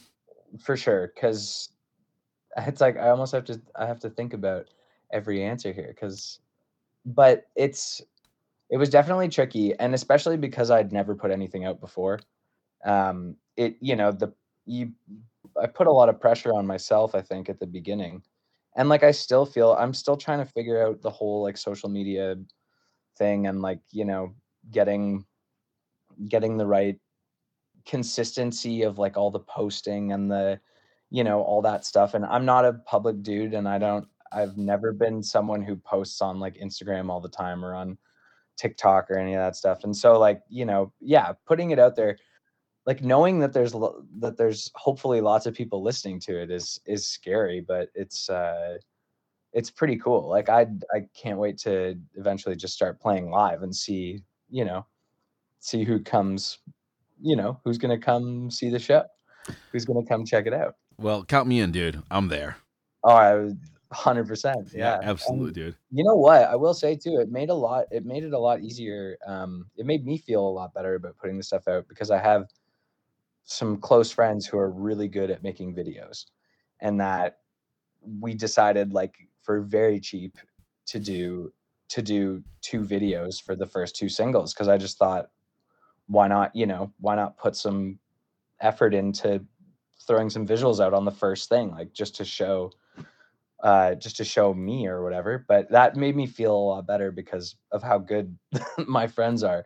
[0.59, 1.69] for sure because
[2.57, 4.67] it's like i almost have to i have to think about
[5.11, 6.39] every answer here because
[7.05, 8.01] but it's
[8.69, 12.19] it was definitely tricky and especially because i'd never put anything out before
[12.85, 14.33] um it you know the
[14.65, 14.91] you
[15.61, 18.21] i put a lot of pressure on myself i think at the beginning
[18.75, 21.89] and like i still feel i'm still trying to figure out the whole like social
[21.89, 22.35] media
[23.17, 24.33] thing and like you know
[24.71, 25.25] getting
[26.27, 26.97] getting the right
[27.85, 30.59] consistency of like all the posting and the
[31.09, 34.57] you know all that stuff and i'm not a public dude and i don't i've
[34.57, 37.97] never been someone who posts on like instagram all the time or on
[38.57, 41.95] tiktok or any of that stuff and so like you know yeah putting it out
[41.95, 42.17] there
[42.85, 46.79] like knowing that there's lo- that there's hopefully lots of people listening to it is
[46.85, 48.77] is scary but it's uh
[49.53, 53.75] it's pretty cool like i i can't wait to eventually just start playing live and
[53.75, 54.85] see you know
[55.59, 56.59] see who comes
[57.21, 59.03] you know who's gonna come see the show
[59.71, 62.01] who's gonna come check it out Well, count me in, dude.
[62.11, 62.57] I'm there.
[63.03, 63.53] oh i was
[63.93, 65.75] 100% yeah, And absolutely, dude.
[65.91, 68.39] you know what i will say too it made a lot it made it a
[68.39, 71.87] lot easier um it made me feel a lot better about putting the stuff out
[71.87, 72.47] because i have
[73.45, 76.25] some close friends who are really good at making videos
[76.81, 77.37] and that
[78.21, 80.37] we decided like for very cheap
[80.85, 81.51] to do
[81.89, 85.27] to do two videos for the first two singles because i just thought
[86.07, 87.99] why not you know why not put some
[88.61, 89.43] effort into
[90.07, 92.71] throwing some visuals out on the first thing like just to show
[93.63, 95.45] uh just to show me or whatever.
[95.47, 98.37] But that made me feel a lot better because of how good
[98.87, 99.65] my friends are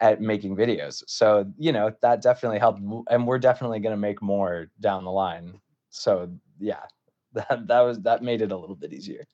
[0.00, 2.80] at making videos so you know that definitely helped
[3.10, 6.30] and we're definitely going to make more down the line so
[6.60, 6.84] yeah
[7.32, 9.24] that that was that made it a little bit easier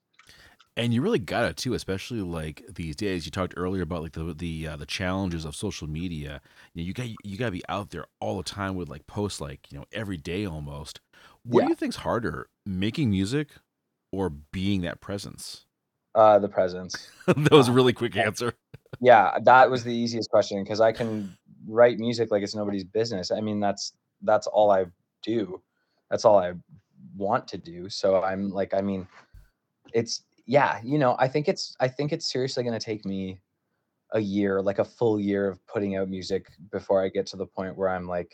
[0.77, 3.25] And you really got it too, especially like these days.
[3.25, 6.41] You talked earlier about like the the uh, the challenges of social media.
[6.75, 9.07] You know, you got you got to be out there all the time with like
[9.07, 11.01] posts like you know every day almost.
[11.45, 11.63] What Yeah.
[11.63, 13.51] do you think's harder, making music
[14.11, 15.67] or being that presence?
[16.15, 18.55] uh the presence that was a really quick answer.
[19.01, 21.37] Yeah that was the easiest question because i can
[21.67, 23.31] write music like it's nobody's business.
[23.31, 23.93] I mean that's
[24.23, 24.87] that's all i
[25.23, 25.63] do.
[26.11, 26.53] That's all i
[27.17, 27.89] want to do.
[27.89, 29.07] So i'm like i mean
[29.93, 33.41] it's yeah you know i think it's i think it's seriously going to take me
[34.13, 37.47] a year like a full year of putting out music before i get to the
[37.47, 38.33] point where i'm like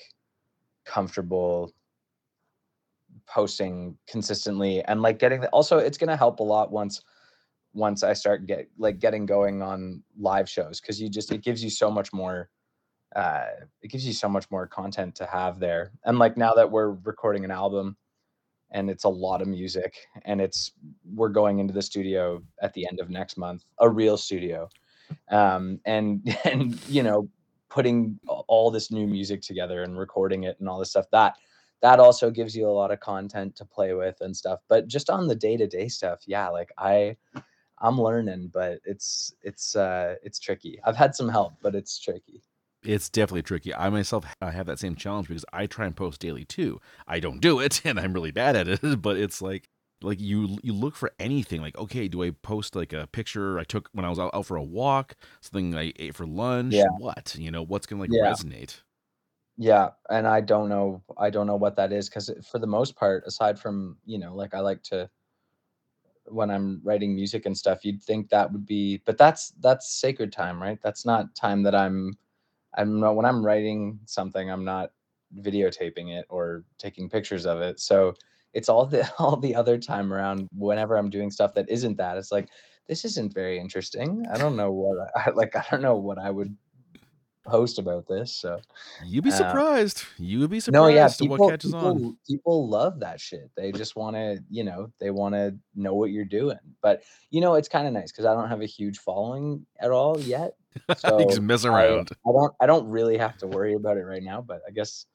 [0.85, 1.73] comfortable
[3.29, 7.03] posting consistently and like getting the, also it's going to help a lot once
[7.73, 11.63] once I start get like getting going on live shows because you just it gives
[11.63, 12.51] you so much more
[13.15, 13.47] uh
[13.83, 15.93] it gives you so much more content to have there.
[16.05, 17.97] And like now that we're recording an album
[18.73, 20.73] and it's a lot of music and it's
[21.15, 24.69] we're going into the studio at the end of next month a real studio
[25.31, 27.29] um and and you know
[27.69, 31.37] putting all this new music together and recording it and all this stuff that
[31.83, 34.61] that also gives you a lot of content to play with and stuff.
[34.69, 37.17] But just on the day-to-day stuff yeah like i
[37.81, 42.43] i'm learning but it's it's uh it's tricky i've had some help but it's tricky
[42.83, 43.75] It's definitely tricky.
[43.75, 46.81] I myself I have that same challenge because I try and post daily too.
[47.07, 48.81] I don't do it, and I'm really bad at it.
[49.03, 49.69] But it's like
[50.03, 51.61] like you you look for anything.
[51.61, 54.47] Like okay, do I post like a picture I took when I was out, out
[54.47, 56.85] for a walk, something I ate for lunch?
[56.85, 56.87] Yeah.
[56.87, 57.63] What you know?
[57.63, 58.23] What's gonna like Yeah.
[58.23, 58.81] resonate?
[59.57, 62.97] Yeah, and I don't know I don't know what that is because for the most
[62.97, 65.11] part, aside from, you know, like I like to
[66.27, 70.33] when I'm writing music and stuff, you'd think that would be but that's that's sacred
[70.33, 70.79] time, right?
[70.83, 72.13] That's not time that I'm
[72.77, 74.91] I'm not when I'm writing something, I'm not
[75.39, 77.81] videotaping it or taking pictures of it.
[77.81, 78.15] So
[78.53, 82.17] it's all the all the other time around whenever I'm doing stuff that isn't that.
[82.17, 82.49] It's like
[82.89, 84.25] this isn't very interesting.
[84.33, 85.57] I don't know what I like.
[85.57, 86.57] I don't know what I would
[87.45, 88.37] post about this.
[88.37, 88.61] So
[89.07, 90.05] You'd be uh, surprised.
[90.19, 91.97] You would be surprised no, yeah, people what catches on.
[91.97, 93.51] people people love that shit.
[93.57, 96.59] They just want to, you know, they want to know what you're doing.
[96.83, 99.91] But you know, it's kind of nice because I don't have a huge following at
[99.91, 100.55] all yet.
[100.89, 102.11] you can So mess I around.
[102.27, 104.41] I don't I don't really have to worry about it right now.
[104.41, 105.07] But I guess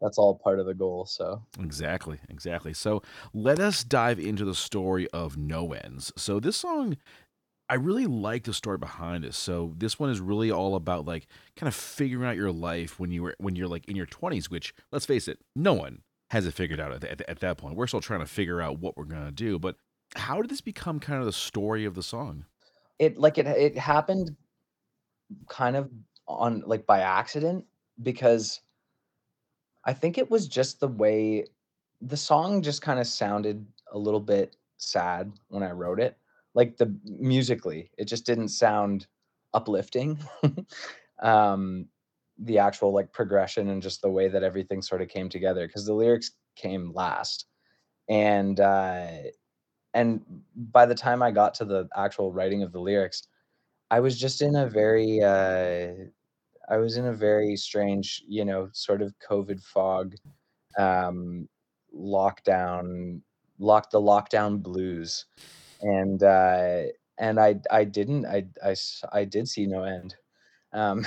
[0.00, 1.06] that's all part of the goal.
[1.06, 2.74] So Exactly, exactly.
[2.74, 3.02] So
[3.32, 6.12] let us dive into the story of No Ends.
[6.16, 6.96] So this song,
[7.68, 9.34] I really like the story behind it.
[9.34, 13.10] So this one is really all about like kind of figuring out your life when
[13.10, 16.46] you were when you're like in your 20s, which let's face it, no one has
[16.46, 17.76] it figured out at, at, at that point.
[17.76, 19.58] We're still trying to figure out what we're gonna do.
[19.58, 19.76] But
[20.16, 22.44] how did this become kind of the story of the song?
[22.98, 24.36] it like it it happened
[25.48, 25.90] kind of
[26.26, 27.64] on like by accident
[28.02, 28.60] because
[29.84, 31.44] I think it was just the way
[32.00, 36.16] the song just kind of sounded a little bit sad when I wrote it.
[36.54, 39.06] Like the musically, it just didn't sound
[39.52, 40.18] uplifting.
[41.22, 41.86] um
[42.38, 45.86] the actual like progression and just the way that everything sort of came together because
[45.86, 47.46] the lyrics came last.
[48.08, 49.06] And uh
[49.94, 50.20] and
[50.56, 53.22] by the time I got to the actual writing of the lyrics,
[53.90, 55.92] I was just in a very uh
[56.68, 60.14] I was in a very strange, you know, sort of COVID fog,
[60.78, 61.48] um,
[61.94, 63.20] lockdown,
[63.58, 65.26] lock the lockdown blues,
[65.84, 66.84] and uh,
[67.18, 68.76] and I I didn't I I
[69.12, 70.16] I did see no end,
[70.72, 71.06] um,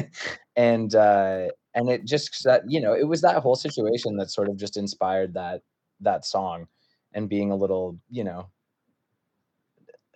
[0.56, 4.48] and uh, and it just that you know it was that whole situation that sort
[4.50, 5.62] of just inspired that
[6.00, 6.68] that song,
[7.14, 8.48] and being a little you know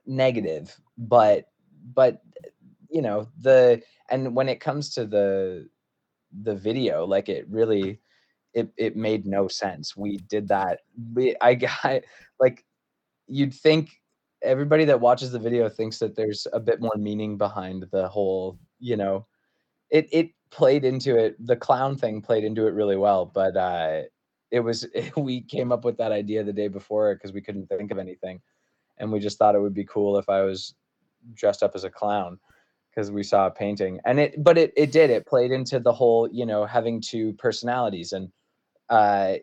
[0.07, 1.47] negative, but
[1.95, 2.23] but
[2.91, 5.69] you know the and when it comes to the
[6.43, 8.01] the video like it really
[8.55, 9.97] it it made no sense.
[9.97, 10.81] We did that
[11.15, 12.03] we i got
[12.41, 12.65] like
[13.29, 14.02] you'd think
[14.43, 18.59] everybody that watches the video thinks that there's a bit more meaning behind the whole
[18.79, 19.27] you know
[19.91, 24.03] it it played into it the clown thing played into it really well but uh
[24.51, 24.87] it was
[25.17, 28.41] we came up with that idea the day before because we couldn't think of anything
[28.99, 30.75] and we just thought it would be cool if i was
[31.35, 32.39] dressed up as a clown
[32.91, 35.93] because we saw a painting and it but it it did it played into the
[35.93, 38.29] whole you know having two personalities and
[38.91, 39.35] uh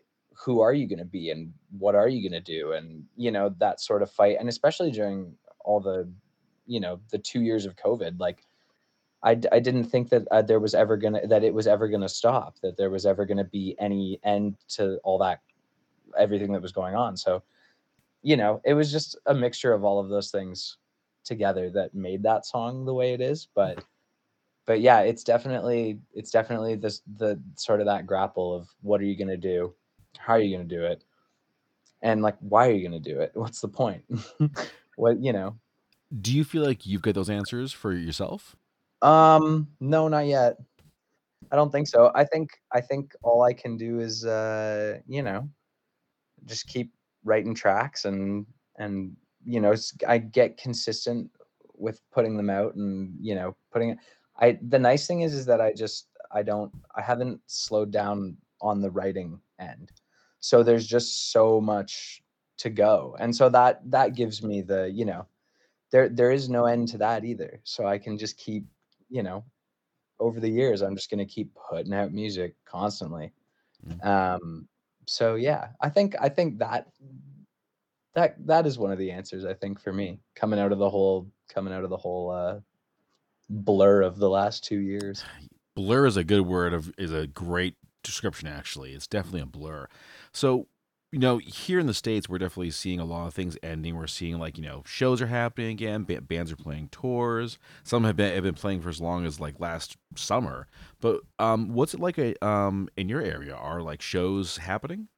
[0.44, 2.72] who are you going to be and what are you going to do?
[2.72, 6.08] And you know that sort of fight and especially during all the
[6.66, 8.46] you know the 2 years of covid like
[9.22, 12.08] i, I didn't think that uh, there was ever gonna that it was ever gonna
[12.08, 15.40] stop that there was ever gonna be any end to all that
[16.18, 17.16] everything that was going on.
[17.16, 17.42] So
[18.22, 20.76] you know it was just a mixture of all of those things
[21.24, 23.82] together that made that song the way it is but
[24.66, 29.04] but yeah it's definitely it's definitely this the sort of that grapple of what are
[29.04, 29.72] you going to do
[30.18, 31.04] how are you going to do it?
[32.02, 33.32] And like why are you going to do it?
[33.34, 34.04] What's the point?
[34.96, 35.56] What you know?
[36.20, 38.56] Do you feel like you've got those answers for yourself?
[39.02, 40.56] um no not yet.
[41.50, 42.10] I don't think so.
[42.14, 45.48] I think i think all i can do is uh you know
[46.44, 46.92] just keep
[47.24, 48.46] writing tracks and
[48.78, 49.74] and you know
[50.06, 51.30] i get consistent
[51.74, 53.98] with putting them out and you know putting it
[54.38, 58.36] i the nice thing is is that i just i don't i haven't slowed down
[58.60, 59.90] on the writing end
[60.40, 62.22] so there's just so much
[62.58, 65.26] to go and so that that gives me the you know
[65.90, 67.60] there there is no end to that either.
[67.64, 68.64] So i can just keep
[69.08, 69.44] you know
[70.18, 73.32] over the years i'm just going to keep putting out music constantly.
[73.86, 74.04] Mm.
[74.04, 74.68] um
[75.06, 76.88] so yeah i think i think that
[78.14, 80.90] that that is one of the answers i think for me coming out of the
[80.90, 82.60] whole coming out of the whole uh
[83.50, 85.24] blur of the last two years.
[85.76, 88.92] Blur is a good word of is a great description actually.
[88.92, 89.88] It's definitely a blur
[90.32, 90.66] so
[91.12, 93.96] you know here in the states we're definitely seeing a lot of things ending.
[93.96, 97.58] We're seeing like you know shows are happening again ba- bands are playing tours.
[97.82, 100.68] Some have been, have been playing for as long as like last summer.
[101.00, 103.54] But um what's it like a, um in your area?
[103.54, 105.08] Are like shows happening?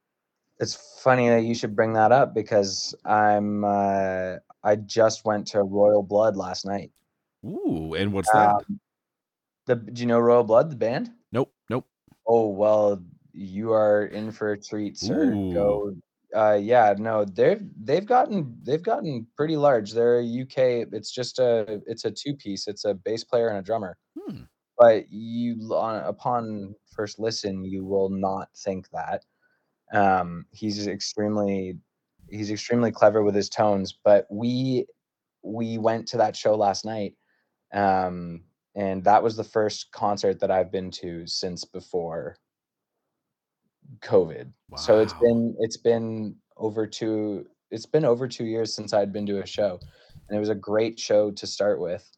[0.59, 5.61] It's funny that you should bring that up because i'm uh i just went to
[5.61, 6.91] royal blood last night.
[7.45, 8.49] Ooh and what's that?
[8.49, 8.79] Um,
[9.67, 11.11] the do you know royal blood the band?
[11.31, 11.85] Nope nope.
[12.25, 13.03] Oh, well,
[13.33, 15.33] you are in for a treat, sir.
[15.33, 15.53] Ooh.
[15.53, 15.95] Go.
[16.35, 19.91] Uh, yeah, no, they've they've gotten they've gotten pretty large.
[19.91, 20.87] They're a UK.
[20.91, 22.67] It's just a it's a two piece.
[22.67, 23.97] It's a bass player and a drummer.
[24.17, 24.43] hmm.
[24.77, 29.23] But you on upon first listen, you will not think that.
[29.93, 31.77] Um, he's extremely
[32.29, 33.97] he's extremely clever with his tones.
[34.03, 34.87] But we
[35.43, 37.15] we went to that show last night.
[37.73, 38.43] Um,
[38.75, 42.37] and that was the first concert that I've been to since before
[43.99, 44.51] COVID.
[44.77, 49.25] So it's been it's been over two it's been over two years since I'd been
[49.27, 49.79] to a show,
[50.27, 52.09] and it was a great show to start with.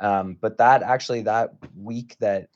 [0.00, 2.48] Um, but that actually that week that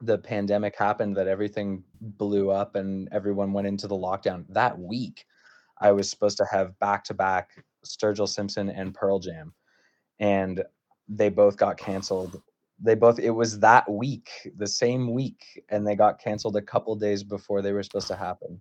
[0.00, 4.44] the pandemic happened, that everything blew up and everyone went into the lockdown.
[4.48, 5.26] That week,
[5.80, 9.52] I was supposed to have back to back Sturgill Simpson and Pearl Jam,
[10.18, 10.62] and
[11.08, 12.40] they both got canceled.
[12.82, 16.94] They both it was that week, the same week, and they got canceled a couple
[16.96, 18.60] days before they were supposed to happen.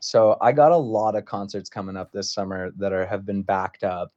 [0.00, 3.42] So I got a lot of concerts coming up this summer that are have been
[3.42, 4.12] backed up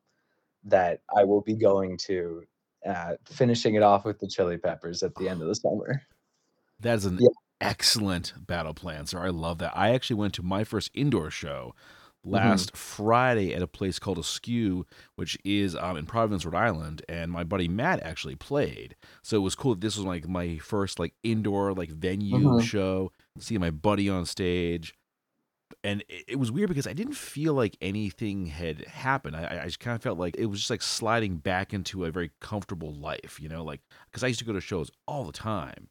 [0.63, 2.43] that I will be going to,
[2.87, 6.01] uh, finishing it off with the Chili Peppers at the end of the summer.
[6.79, 7.29] That is an Yeah.
[7.61, 9.19] excellent battle plan, sir.
[9.19, 9.73] I love that.
[9.75, 11.75] I actually went to my first indoor show
[12.25, 12.33] Mm-hmm.
[12.33, 17.31] last Friday at a place called Askew, which is um, in Providence, Rhode Island, and
[17.31, 18.95] my buddy Matt actually played.
[19.21, 19.75] So it was cool.
[19.75, 22.61] that This was like my first like indoor like venue Mhm.
[22.63, 23.11] show.
[23.37, 24.95] Seeing my buddy on stage,
[25.83, 29.35] and it, it was weird because I didn't feel like anything had happened.
[29.35, 32.11] I, I- just kind of felt like it was just like sliding back into a
[32.11, 35.31] very comfortable life, you know, like because I used to go to shows all the
[35.31, 35.89] time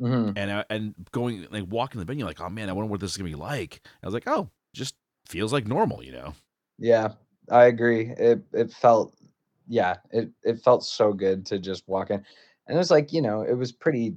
[0.00, 0.32] Mhm.
[0.36, 3.12] and I, and going like walking the venue like oh man i wonder what this
[3.12, 4.96] is gonna be like i was like oh just
[5.28, 6.34] feels like normal you know
[6.78, 7.14] Yeah,
[7.50, 8.10] I agree.
[8.10, 9.16] It it felt
[9.68, 12.24] yeah, it it felt so good to just walk in.
[12.66, 14.16] And it was like, you know, it was pretty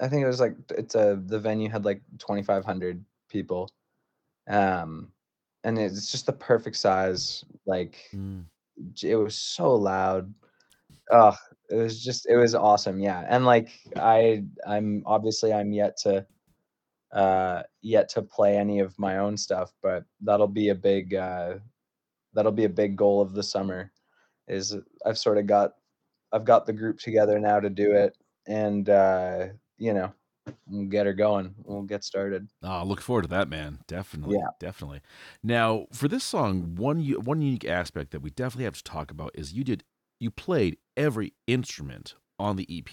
[0.00, 3.70] I think it was like it's a the venue had like 2500 people.
[4.48, 5.12] Um
[5.64, 7.98] and it's just the perfect size like
[8.94, 10.34] j- it was so loud.
[11.10, 11.36] Oh,
[11.70, 13.00] it was just it was awesome.
[13.00, 13.26] Yeah.
[13.28, 16.26] And like I I'm obviously I'm yet to
[17.12, 21.58] uh yet to play any of my own stuff, but that'll be a big uh
[22.34, 23.92] that'll be a big goal of the summer
[24.48, 25.74] is I've sort of got
[26.32, 29.48] I've got the group together now to do it and uh
[29.78, 30.12] you know
[30.66, 32.48] we'll get her going we'll get started.
[32.62, 34.48] Oh look forward to that man definitely Yeah.
[34.60, 35.00] definitely.
[35.42, 39.32] Now for this song one one unique aspect that we definitely have to talk about
[39.34, 39.84] is you did
[40.20, 42.90] you played every instrument on the ep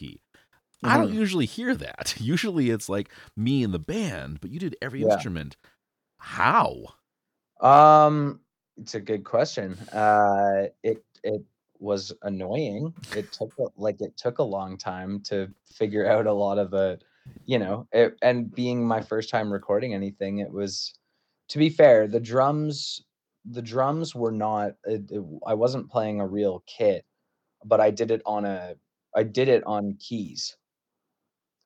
[0.90, 1.16] i don't Mhm.
[1.16, 2.16] usually hear that.
[2.20, 5.14] Usually it's like me and the band but you did every Yeah.
[5.14, 5.58] instrument.
[6.18, 6.94] How?
[7.62, 8.42] Um
[8.78, 9.74] it's a good question.
[9.94, 11.42] Uh it it
[11.80, 12.94] was annoying.
[13.16, 17.00] It took like it took a long time to figure out a lot of the
[17.46, 20.94] you know it, and being my first time recording anything it was
[21.50, 23.04] to be fair the drums
[23.46, 27.04] the drums were not it, it- i wasn't playing a real kit
[27.66, 28.76] but i did it on a
[29.16, 30.56] i did it on keys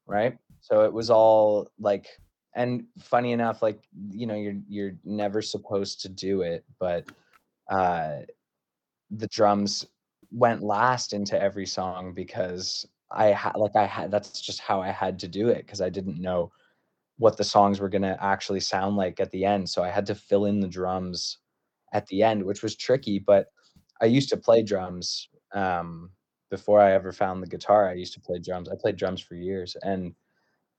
[0.09, 0.37] right?
[0.61, 2.07] So it was all like
[2.55, 7.05] and funny enough like you know you're you're never supposed to do it but
[7.69, 8.17] uh
[9.11, 9.85] the drums
[10.31, 14.89] went last into every song because i had like i had that's just how i
[14.89, 16.51] had to do it because i didn't know
[17.17, 20.05] what the songs were going to actually sound like at the end so i had
[20.05, 21.39] to fill in the drums
[21.93, 23.47] at the end which was tricky but
[24.01, 26.09] i used to play drums um
[26.49, 28.69] before i ever found the guitar i used to play drums.
[28.69, 30.13] I played drums for years and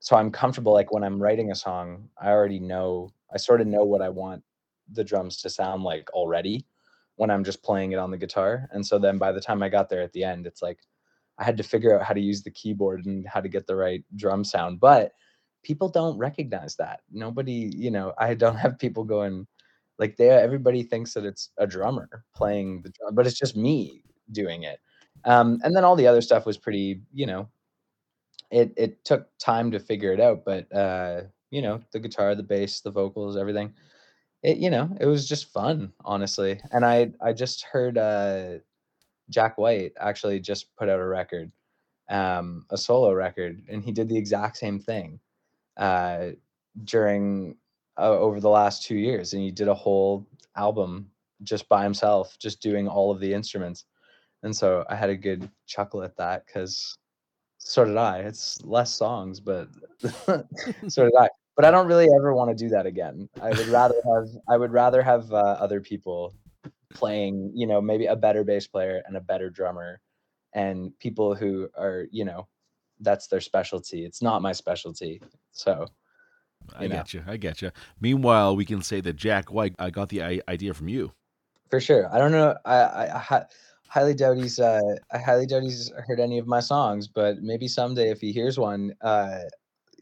[0.00, 3.66] so i'm comfortable like when i'm writing a song i already know i sort of
[3.66, 4.42] know what i want
[4.92, 6.66] the drums to sound like already
[7.16, 9.68] when i'm just playing it on the guitar and so then by the time i
[9.68, 10.78] got there at the end it's like
[11.38, 13.76] i had to figure out how to use the keyboard and how to get the
[13.76, 15.12] right drum sound but
[15.62, 17.00] people don't recognize that.
[17.10, 19.46] Nobody you know i don't have people going
[19.98, 24.02] like they everybody thinks that it's a drummer playing the drum but it's just me
[24.32, 24.80] doing it
[25.24, 27.48] um, and then all the other stuff was pretty you know
[28.50, 32.42] it it took time to figure it out but uh you know the guitar the
[32.42, 33.72] bass the vocals everything
[34.42, 36.61] it you know it was just fun honestly.
[36.72, 38.58] And i i just heard uh
[39.28, 41.50] jack white actually just put out a record
[42.08, 45.20] um a solo record and he did the exact same thing
[45.76, 46.30] uh
[46.84, 47.56] during
[47.98, 51.11] uh, over the last two years and he did a whole album
[51.42, 53.84] just by himself just doing all of the instruments
[54.43, 56.97] and so i had a good chuckle at that because
[57.61, 58.20] so did I.
[58.20, 59.68] It's less songs, but
[60.88, 61.28] so did I.
[61.57, 63.28] But I don't really ever want to do that again.
[63.41, 66.34] I would rather have I would rather have uh, other people
[66.95, 70.01] playing, you know, maybe a better bass player and a better drummer
[70.55, 72.49] and people who are, you know,
[73.01, 74.05] that's their specialty.
[74.05, 75.20] It's not my specialty.
[75.53, 75.86] So,
[76.76, 76.97] i know.
[76.97, 77.70] get you i get you
[78.03, 81.11] meanwhile we can say that jack white i got the idea from you
[81.70, 82.12] for sure.
[82.12, 82.57] I don't know.
[82.64, 83.45] I I, I
[83.91, 84.80] highly doubt he's uh
[85.12, 88.59] I highly doubt he's heard any of my songs, but maybe someday if he hears
[88.59, 89.41] one, uh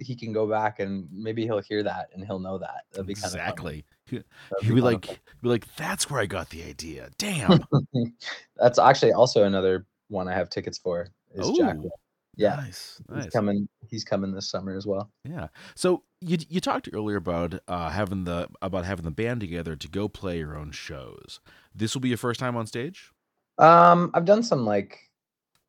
[0.00, 2.82] he can go back and maybe he'll hear that and he'll know that.
[2.92, 4.22] That'd be kind exactly of
[4.62, 7.60] he'll be like be like that's where i got the idea damn
[8.56, 11.08] That's actually also another one I have tickets for.
[11.34, 11.76] Is Jack?
[11.76, 11.90] Ooh, White.
[12.36, 13.68] Yeah, nice he's nice coming.
[13.88, 15.10] He's coming this summer as well.
[15.24, 15.48] Yeah.
[15.74, 19.88] So You you talked earlier about uh, having the about having the band together to
[19.88, 21.40] go play your own shows.
[21.74, 23.10] This will be your first time on stage.
[23.58, 24.98] Um, I've done some like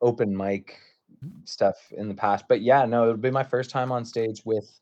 [0.00, 0.78] open mic
[1.44, 4.80] stuff in the past, but yeah, no, it'll be my first time on stage with.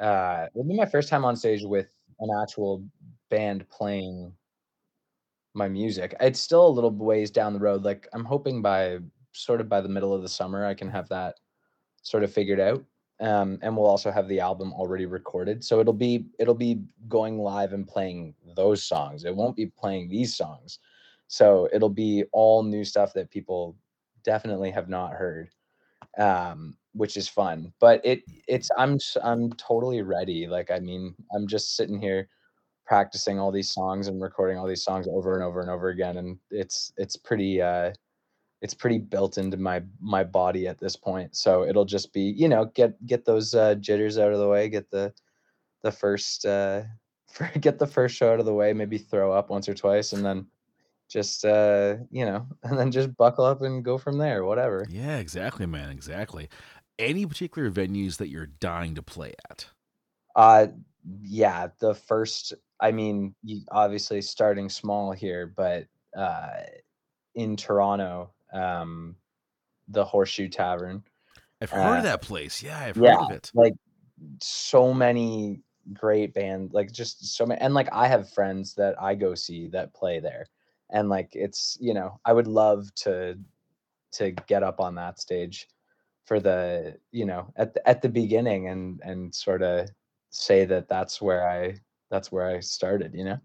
[0.00, 1.88] Uh, it'll be my first time on stage with
[2.20, 2.82] an actual
[3.30, 4.32] band playing
[5.54, 6.14] my music.
[6.20, 7.82] It's still a little ways down the road.
[7.84, 8.98] Like I'm hoping by
[9.32, 11.36] sort of by the middle of the summer, I can have that
[12.02, 12.84] sort of figured out.
[13.20, 15.62] Um, and we'll also have the album already recorded.
[15.62, 19.24] So it'll be it'll be going live and playing those songs.
[19.24, 20.78] It won't be playing these songs.
[21.30, 23.76] So it'll be all new stuff that people
[24.24, 25.48] definitely have not heard.
[26.18, 27.72] Um, which is fun.
[27.78, 30.48] But it it's I'm I'm totally ready.
[30.48, 32.28] Like I mean, I'm just sitting here
[32.90, 36.16] practicing all these songs and recording all these songs over and over and over again
[36.16, 37.92] and it's it's pretty uh
[38.62, 42.48] it's pretty built into my my body at this point so it'll just be you
[42.48, 45.12] know get get those uh jitters out of the way get the
[45.84, 46.82] the first uh
[47.28, 50.12] for, get the first show out of the way maybe throw up once or twice
[50.12, 50.44] and then
[51.10, 55.18] just uh you know and then just buckle up and go from there whatever Yeah,
[55.18, 55.90] exactly, man.
[55.90, 56.48] Exactly.
[56.98, 59.66] Any particular venues that you're dying to play at?
[60.36, 60.66] uh
[61.22, 65.86] yeah the first i mean you obviously starting small here but
[66.16, 66.60] uh
[67.34, 69.16] in toronto um
[69.88, 71.02] the horseshoe tavern
[71.62, 72.62] I've heard Uh, of that place.
[72.62, 73.50] Yeah, I've heard of it.
[73.54, 73.74] like
[74.42, 75.60] so many
[75.92, 79.66] great band like just so many and like i have friends that i go see
[79.68, 80.46] that play there
[80.92, 83.38] and like it's you know i would love to
[84.12, 85.68] to get up on that stage
[86.26, 89.88] for the you know at the, at the beginning and and sort of
[90.30, 91.78] say that that's where i
[92.10, 93.38] that's where i started you know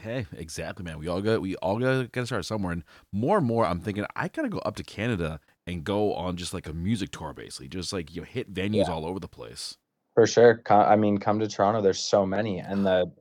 [0.00, 0.98] Hey, exactly, man.
[0.98, 4.04] We all got we all got to start somewhere, and more and more, I'm thinking
[4.16, 7.68] I gotta go up to Canada and go on just like a music tour, basically,
[7.68, 8.90] just like you know, hit venues Yeah.
[8.90, 9.78] all over the place.
[10.14, 10.62] For sure.
[10.70, 11.82] I mean, come to Toronto.
[11.82, 13.12] There's so many, and the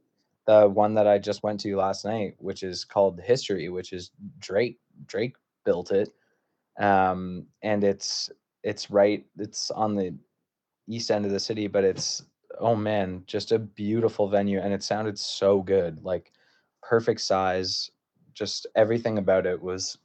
[0.46, 4.12] the one that I just went to last night, which is called History, which is
[4.40, 4.78] Drake.
[5.08, 5.36] Drake
[5.66, 6.14] built it,
[6.80, 8.30] um, and it's
[8.64, 9.26] it's right.
[9.38, 10.16] It's on the
[10.88, 12.24] east end of the city, but it's
[12.60, 16.04] oh man, just a beautiful venue, and it sounded so good.
[16.04, 16.32] Like
[16.82, 17.92] perfect size.
[18.34, 19.98] Just everything about it was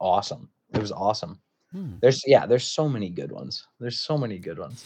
[0.00, 0.50] awesome.
[0.72, 1.40] It was awesome.
[1.72, 1.94] Hmm.
[2.00, 3.66] There's yeah, there's so many good ones.
[3.80, 4.84] There's so many good ones.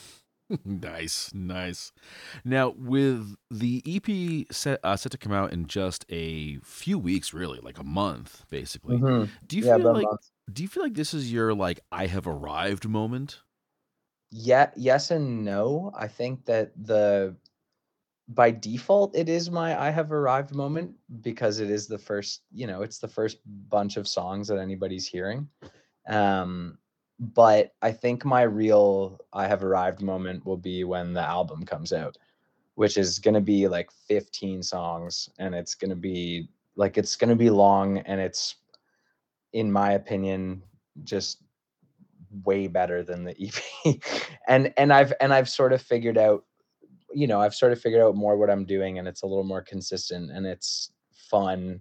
[0.64, 1.92] nice, nice.
[2.44, 7.34] Now, with the EP set uh, set to come out in just a few weeks,
[7.34, 9.04] really, like a month, basically.
[9.04, 9.38] Mhm.
[9.46, 10.30] Do you Yeah, feel like month.
[10.52, 13.42] do you feel like this is your like I have arrived moment?
[14.30, 15.90] Yeah, yes and no.
[15.94, 17.36] I think that the
[18.28, 22.66] by default it is my I have arrived moment because it is the first, you
[22.66, 25.50] know, it's the first bunch of songs that anybody's hearing.
[26.08, 26.78] Um
[27.18, 31.92] but I think my real I have arrived moment will be when the album comes
[31.92, 32.16] out,
[32.76, 37.16] which is going to be like 15 songs and it's going to be like it's
[37.16, 38.56] going to be long and it's
[39.52, 40.62] in my opinion
[41.02, 41.42] just
[42.44, 43.34] way better than the
[43.86, 44.00] EP.
[44.46, 46.44] and and I've and I've sort of figured out
[47.12, 49.44] you know, I've sort of figured out more what I'm doing and it's a little
[49.44, 51.80] more consistent and it's fun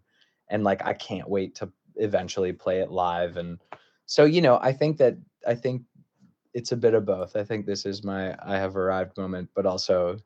[0.50, 3.60] and like I can't wait to eventually play it live and
[4.08, 5.84] so you know, I think that I think
[6.56, 7.36] it's a bit of both.
[7.36, 10.18] I think this is my I have arrived moment but also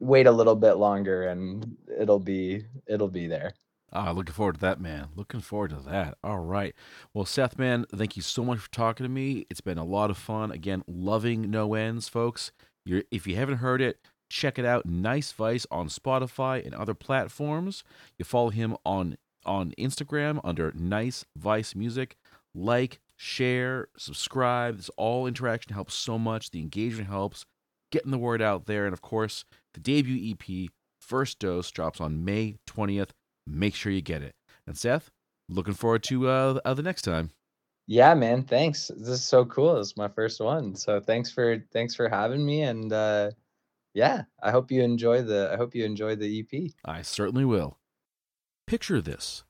[0.00, 3.54] wait a little bit longer and it'll be it'll be there.
[3.92, 5.08] Ah, looking forward to that, man.
[5.14, 6.18] Looking forward to that.
[6.24, 6.74] All right.
[7.14, 9.46] Well, Seth, man, thank you so much for talking to me.
[9.48, 10.50] It's been a lot of fun.
[10.50, 12.50] Again, loving no ends, folks.
[12.84, 13.98] You're, if you haven't heard it,
[14.28, 14.86] check it out.
[14.86, 17.84] Nice Vice on Spotify and other platforms.
[18.18, 22.16] You follow him on on Instagram under Nice Vice Music.
[22.56, 24.78] Like, share, subscribe.
[24.78, 26.50] This all interaction helps so much.
[26.50, 27.44] The engagement helps.
[27.92, 30.70] Getting the word out there, and of course, the debut EP,
[31.00, 33.12] First Dose, drops on May twentieth
[33.46, 34.34] make sure you get it.
[34.66, 35.10] And Seth,
[35.48, 37.30] looking forward to uh, uh the next time.
[37.86, 38.90] Yeah, man, thanks.
[38.96, 39.78] This is so cool.
[39.78, 40.74] It's my first one.
[40.74, 43.30] So thanks for thanks for having me and uh
[43.94, 46.72] yeah, I hope you enjoy the I hope you enjoy the EP.
[46.84, 47.78] I certainly will.
[48.66, 49.44] Picture this.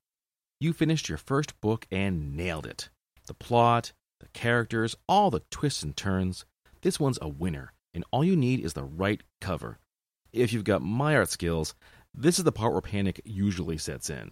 [0.60, 2.90] You finished your first book and nailed it.
[3.26, 6.44] The plot, the characters, all the twists and turns.
[6.82, 9.78] This one's a winner, and all you need is the right cover.
[10.32, 11.74] If you've got my art skills,
[12.14, 14.30] this is the part where panic usually sets in.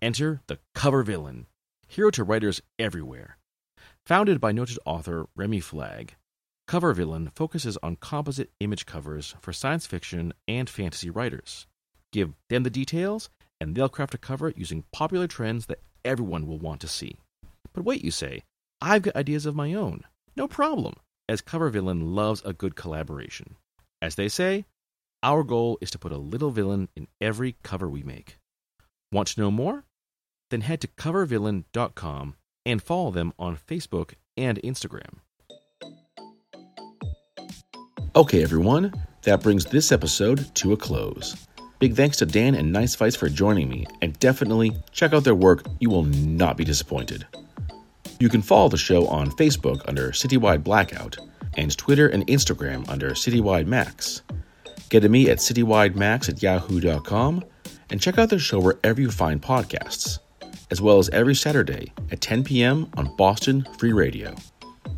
[0.00, 1.46] Enter the cover villain,
[1.86, 3.36] hero to writers everywhere.
[4.06, 6.14] Founded by noted author Remy Flagg,
[6.70, 11.66] Cover Villain focuses on composite image covers for science fiction and fantasy writers.
[12.12, 13.28] Give them the details,
[13.60, 17.16] and they'll craft a cover using popular trends that everyone will want to see.
[17.72, 18.42] But wait, you say,
[18.80, 20.04] I've got ideas of my own.
[20.36, 20.94] No problem,
[21.28, 23.56] as Cover Villain loves a good collaboration.
[24.02, 24.64] As they say,
[25.22, 28.38] our goal is to put a little villain in every cover we make.
[29.12, 29.84] Want to know more?
[30.50, 35.18] Then head to covervillain.com and follow them on Facebook and Instagram.
[38.16, 38.92] Okay, everyone,
[39.22, 41.36] that brings this episode to a close.
[41.78, 45.34] Big thanks to Dan and Nice Vice for joining me, and definitely check out their
[45.34, 45.64] work.
[45.78, 47.26] You will not be disappointed.
[48.20, 51.16] You can follow the show on Facebook under Citywide Blackout
[51.56, 54.20] and Twitter and Instagram under Citywide Max.
[54.90, 57.42] Get to me at citywidemax at yahoo.com
[57.88, 60.18] and check out the show wherever you find podcasts,
[60.70, 62.90] as well as every Saturday at 10 p.m.
[62.98, 64.34] on Boston Free Radio.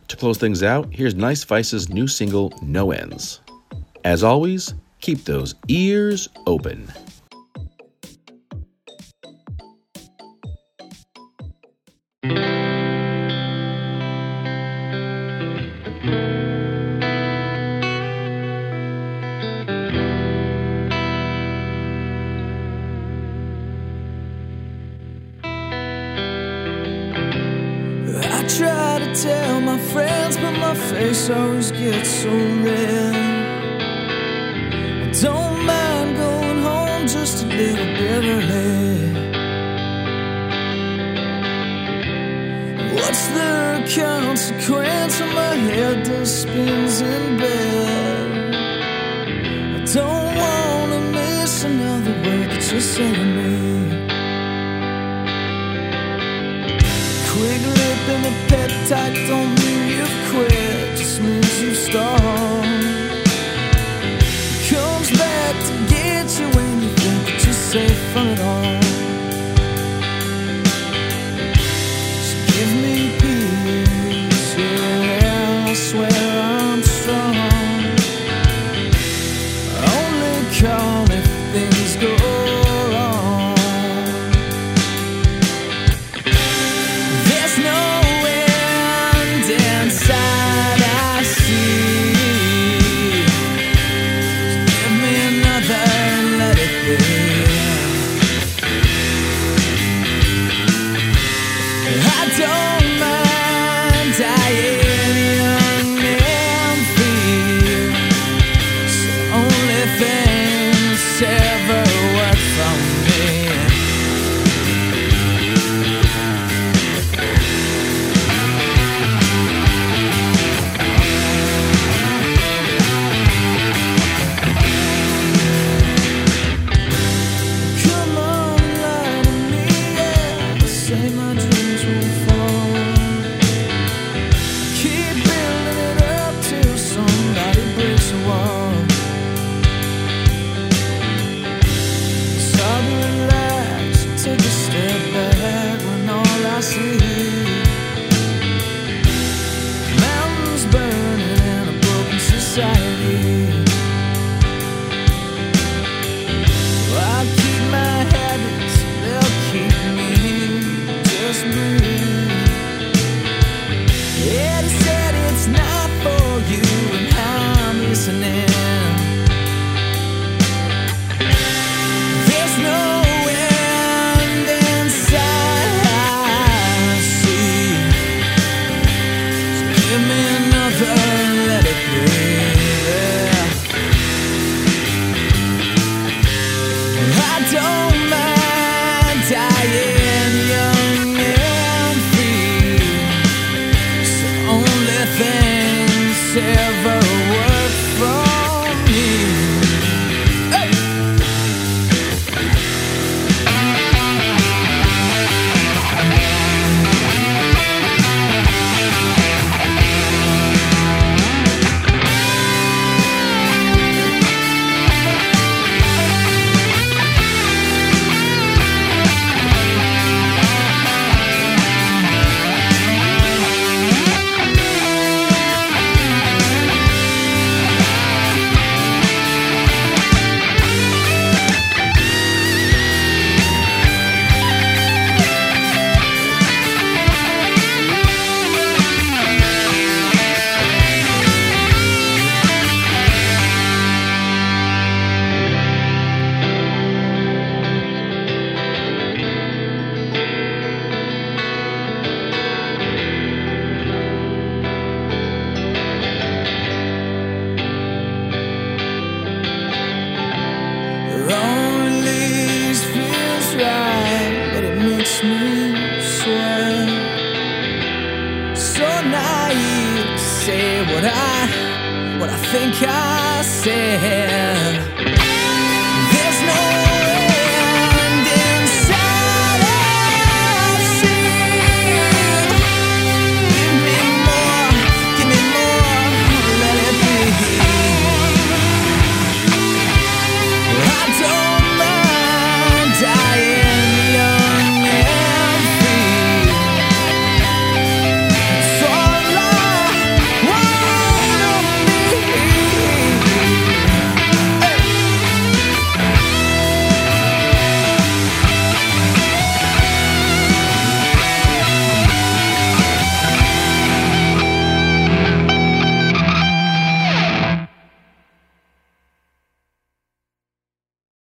[0.09, 3.41] To close things out, here's Nice Vice's new single, No Ends.
[4.05, 6.93] As always, keep those ears open.
[31.31, 33.15] Always gets so red.
[35.05, 39.13] I don't mind going home just a little bit early.
[42.95, 43.55] What's the
[43.95, 48.55] consequence of my head that spins in bed?
[49.77, 53.53] I don't wanna miss another word that you say to me.
[57.33, 60.72] Quick lip and a pet tight don't mean you've quit,
[61.21, 62.65] means you've stalled.
[64.69, 68.82] Comes back to get you when you think that you're safe from it all.